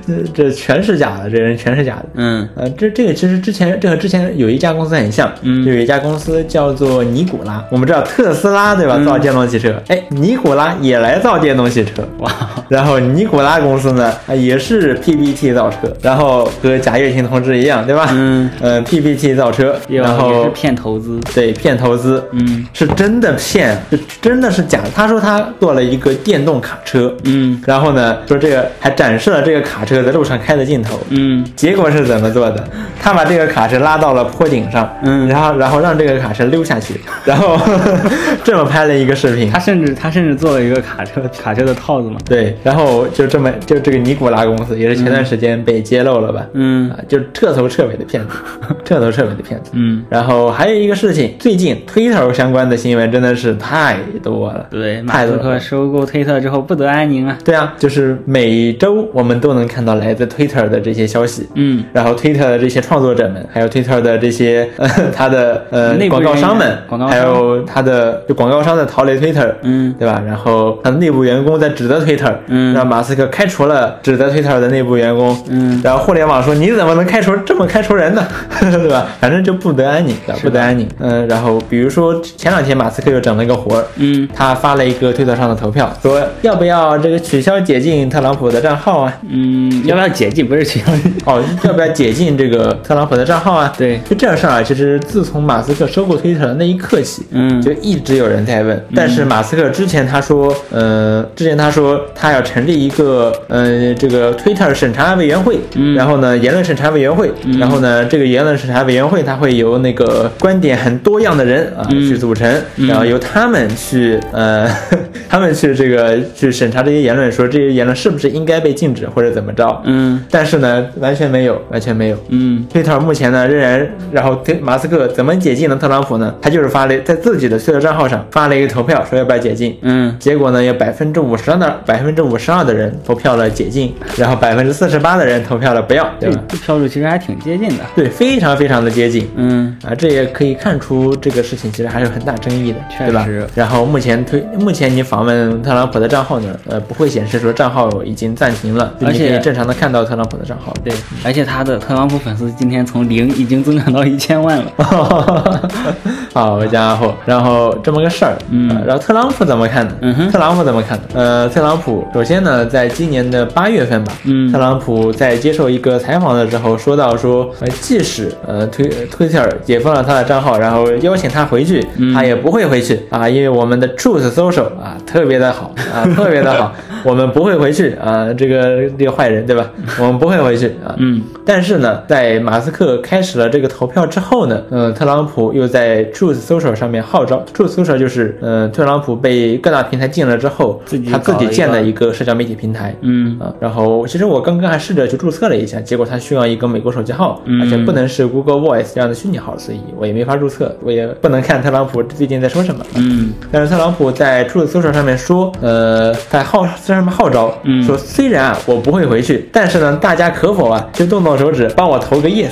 [0.07, 2.05] 这 这全是假的，这人全是假的。
[2.15, 7.63] 嗯呃，这这个其实之前这和之前有一家公司很像，嗯就有一家公司叫做尼古拉。
[7.69, 12.07] 我们知道特斯拉对吧，造电动汽车，哎，尼古拉也来造电动汽车。
[12.19, 12.31] 哇，
[12.69, 18.07] 然后尼古拉公司呢，啊也是 PPT 造车，然后和贾跃亭同志一样，对吧？
[18.11, 21.19] 嗯，呃，PPT 造车，然后是骗投资。
[21.33, 24.89] 对骗投资，嗯是真的骗，就真的是假的。
[24.95, 30.99] 他说他做了一个电动卡车，嗯然后呢，说这个还展示了这个卡车在路上开的镜头。
[31.09, 32.63] 嗯结果是怎么做的？
[33.01, 37.57] 他把这个卡车拉到了坡顶上，嗯然后然后让这个卡车溜下去，然后
[38.43, 39.59] 这么拍了一个视频他。
[39.59, 42.17] 甚至他甚至做了一个卡车卡车的套子嘛。
[42.27, 46.45] 对，然后就这么就这个尼古拉公司也是前段时间被揭露了吧？
[46.53, 48.29] 嗯啊，就彻头彻尾的骗子，
[48.85, 49.71] 彻头彻尾的骗子。
[49.73, 54.65] 嗯，然后还有一个事情，最近推特相关的新闻真的是太多了。
[54.71, 57.37] 对，马斯克收购推特之后不得安宁啊。
[57.43, 61.47] 对啊，就是每周我们都能看到来自 Twitter 的这些消息。
[61.55, 70.21] 嗯然后 Twitter 的这些创作者们，还有 Twitter 的这些呃 他的呃广告商们，广告商还有他的就广告商的逃离 Twitter，嗯对吧？
[70.25, 78.25] 然后他的内部员工在指责 Twitter，嗯让马斯克开除了指责 Twitter 的内部员工，嗯然后互联网说你怎么能开除这么开除人呢？
[78.59, 79.07] 对吧？
[79.19, 80.87] 反正就不得安宁，不得安宁。
[80.99, 89.13] 嗯，然后比如说前两天马斯克又整了一个活儿，嗯他发了一个推特上的投票，说要不要这个取消解禁特朗普的账号啊？
[89.29, 90.47] 嗯，要不要解禁？
[90.47, 90.85] 不是取消。
[91.25, 93.73] 哦，要不要解禁这个特朗普的账号啊？
[93.77, 93.99] 对。
[94.07, 97.61] 就这事儿啊，其实自从马斯克收购推特的那一刻起，嗯。
[97.61, 98.85] 就一直有人在问。
[98.93, 105.95] 但是马斯克之前他说，呃，之前他说他要成立一个呃这个 Twitter 审查委员会，嗯。
[105.95, 111.99] 然后呢言论审查委员会，然后呢这个言论审查委员会他会由那个观点很多样的人啊、嗯。
[112.07, 114.69] 去组成，然后由他们去呃
[115.27, 119.81] 他们去这个去审查这些言论，说这些言论是不是应该被禁止或者怎么着。
[119.85, 120.23] 嗯。
[120.29, 122.17] 但是呢，完全没有，完全没有。
[122.29, 126.33] 嗯推特目前呢仍然，然后推马斯克怎么解禁了特朗普呢？
[126.41, 129.77] 他就是发了在自己的推特账号上发了一个投票，说要不要解禁。
[129.81, 136.41] 嗯结果呢，有百分之五十二的百分之五十二的人投票了解禁，然后百分之四十八的人投票了不要，对吧？
[136.47, 137.83] 这这票数其实还挺接近的。
[137.95, 139.29] 对，非常非常的接近。
[139.35, 143.45] 嗯啊，这也可以看出这个事情其实还是有很大争议的，确对吧实？
[143.53, 150.73] 然后目前推，目前你访问特朗普的账号呢，呃，不会显示说账号已经暂停了，就而且你可以正常的看到特朗普的账号。
[150.83, 154.65] 对，而且他的丝，特朗普粉丝今天从零已经增长到一千万了。
[156.33, 159.93] 好家伙，然后这么个事儿，嗯呃然后特朗普怎么看呢？
[160.01, 161.03] 嗯哼特朗普怎么看呢？
[161.13, 176.73] 呃，特朗普首先呢，在今年的八月份吧，嗯特朗普在接受一个采访的时候说到说，呃，即使呃推推特尔解封了他的账号，然后邀请他回去，嗯他也不会回去啊，因为我们的 Truth Social 啊特别的好啊， 特别的好，
[177.03, 179.65] 我们不会回去啊，这个这个坏人对吧？
[179.99, 192.95] 我们不会回去啊，嗯但是呢，在马斯克开始了这个投票之后呢，嗯，特朗普又在 Truth Social 上面号召，Truth Social 就是嗯，特朗普被各大平台禁了之后，自己他自己建的一个社交媒体平台。
[193.01, 202.85] 嗯啊，然后其实我刚刚还试着去注册了一下，结果他需要一个美国手机号，嗯而且不能是 Google Voice 这样的虚拟号，所以我也没法注册，我也不能看特朗普最近在说什么。
[202.95, 212.51] 嗯但是特朗普在 Truth Social 上面说，呃，在号在上面号召，嗯说虽然啊我不会回去，但是呢，大家可否啊就动动手指帮我投个 yes？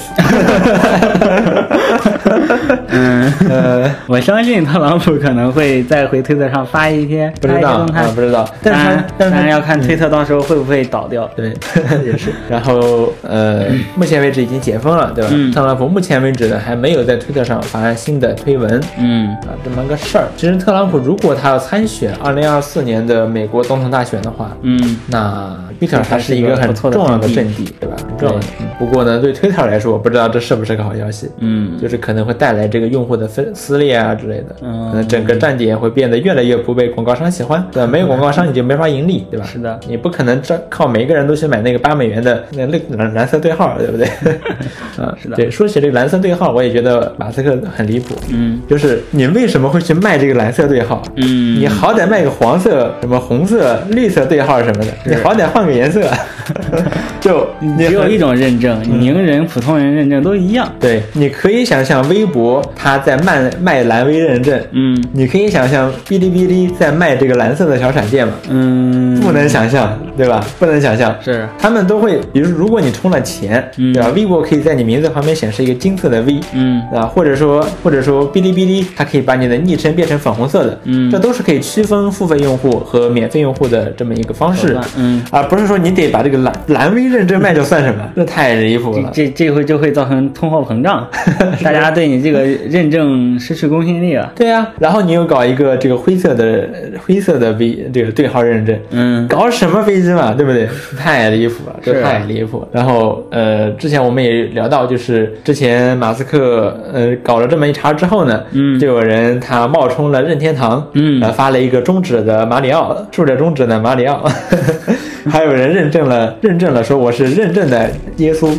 [2.87, 11.29] 嗯，呃，我相信特朗普可能会再回推特上发一些不知道啊，不知道，但是当然，要看推特到时候会不会倒掉。
[11.35, 11.49] 对，
[12.05, 12.31] 也是。
[12.49, 15.29] 然后呃， 目前为止已经解封了，对吧？
[15.33, 18.81] 嗯特朗普目前为止呢还没有在推特上发新的推文。
[18.97, 20.25] 嗯啊，这么个事儿。
[20.37, 27.95] 其实特朗普如果他要参选二零二四年的美国总统大选的话，嗯那 Twitter 还是一个很重要的阵阵地，对吧？
[28.07, 28.45] 很重要的。
[28.79, 31.29] 嗯不过呢，对 Twitter 来说，我不知道这是不是个好消息。
[31.39, 37.87] 嗯就是可能会带来这个用户的分撕裂啊之类的，嗯可能整个站点会变得越来越不被广告商喜欢，对吧？
[37.87, 39.45] 没有广告商你就没法盈利，对吧？
[39.51, 44.07] 是的你不可能这靠每个人都去买那个八美元的那蓝蓝蓝色对号，对不对？
[44.97, 51.01] 啊，是的对，说起这个蓝色对号，我也觉得马斯克很离谱，嗯就是你为什么会去卖这个蓝色对号？
[51.15, 56.01] 嗯，你好歹卖个黄色、什么红色、绿色对号什么的，你好歹换个颜色，
[57.19, 60.67] 就你很只有一种认证，名人、普通人认证都一样。
[60.79, 68.33] 对，你可以想象微博它在卖卖蓝 V 认证，嗯你可以想象哔哩哔哩在卖这个蓝色的小闪电嘛？
[68.49, 70.43] 嗯，不能想象，对吧？
[70.57, 71.13] 不能想象。
[71.21, 74.09] 是他们都会，比如如果你充了钱，嗯对吧？
[74.15, 77.05] 微博可以在你名字旁边显示一个金色的 V，嗯对吧？
[77.05, 89.09] 或者说，或者说哔哩哔哩它可以把你的昵称变成粉红色的，嗯这都是可以区分付费用户和免费用户的这么一个方式，嗯，而不是说你得把这个蓝蓝 V 认证卖掉算什么，这太离谱了。
[89.13, 91.07] 这这回就会造成通货膨胀，
[91.63, 94.31] 大家对你这个认证失去公信力了。
[94.35, 96.67] 对呀、然后你又搞一个这个灰色的
[97.05, 100.67] 灰色的 V 这个对号认证，嗯搞什么飞机嘛，对不对？
[100.97, 102.67] 太离谱了，这太离谱了。
[102.71, 114.23] 然后呃，之前我们也聊到，就是之前马斯克呃搞了这么一茬之后呢，嗯就有人他冒充了任天堂，嗯呃发了一个中指的马里奥，竖着中指的马里奥，
[115.29, 118.53] 还有人认证了认证了说我是认证的耶稣，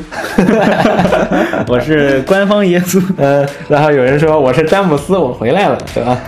[1.69, 6.19] 我是官方耶稣，呃，然后有人说我是詹姆斯，我回来了，对吧？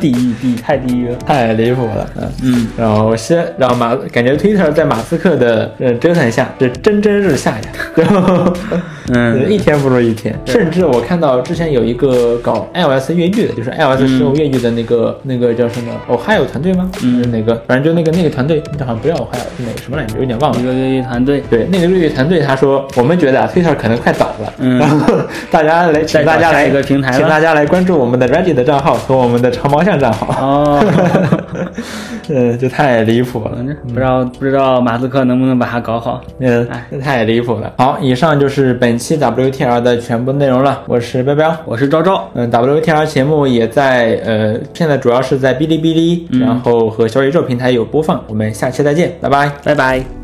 [0.00, 1.16] 地狱地太地狱了。
[1.26, 2.32] 太离谱了，嗯。
[2.42, 7.60] 嗯然后先然后马感觉 Twitter 在马斯克的呃折腾下是蒸蒸日下呀，
[7.94, 8.52] 然后
[9.12, 10.34] 嗯一天不如一天。
[10.46, 16.90] 甚至我看到之前有一个搞 iOS 越狱的，就是 iOS 十五越狱的那个、那个叫什么 Ohio 团队吗？
[17.02, 17.54] 嗯哪个？
[17.66, 20.18] 反正就那个那个团队，好像不叫 Ohio，是哪个什么来着？
[20.18, 20.64] 有点忘了一。
[20.64, 25.14] 个越狱团队，对，那个越狱团队他说，我们觉得啊，Twitter 可能快倒了，嗯然后
[25.50, 30.28] 大家来，请大家来一个平台请大家来关注我们的 Reddit 的账号和我们的长毛象账号。
[30.40, 30.84] 哦，
[32.32, 33.58] 嗯，这太离谱了。
[33.88, 36.20] 不知道不知道马斯克能不能把它搞好。
[36.38, 37.72] 嗯哎，这太离谱了。
[37.78, 40.82] 好，以上就是本期 WTR 的全部内容了。
[40.86, 41.54] 我是彪彪。
[41.64, 48.22] 我是昭昭，嗯，WTR 节目也在呃，现在主要是在哔哩哔哩，然后和小宇宙平台有播放。
[48.28, 49.50] 我们下期再见，拜拜。
[49.64, 50.19] 拜拜。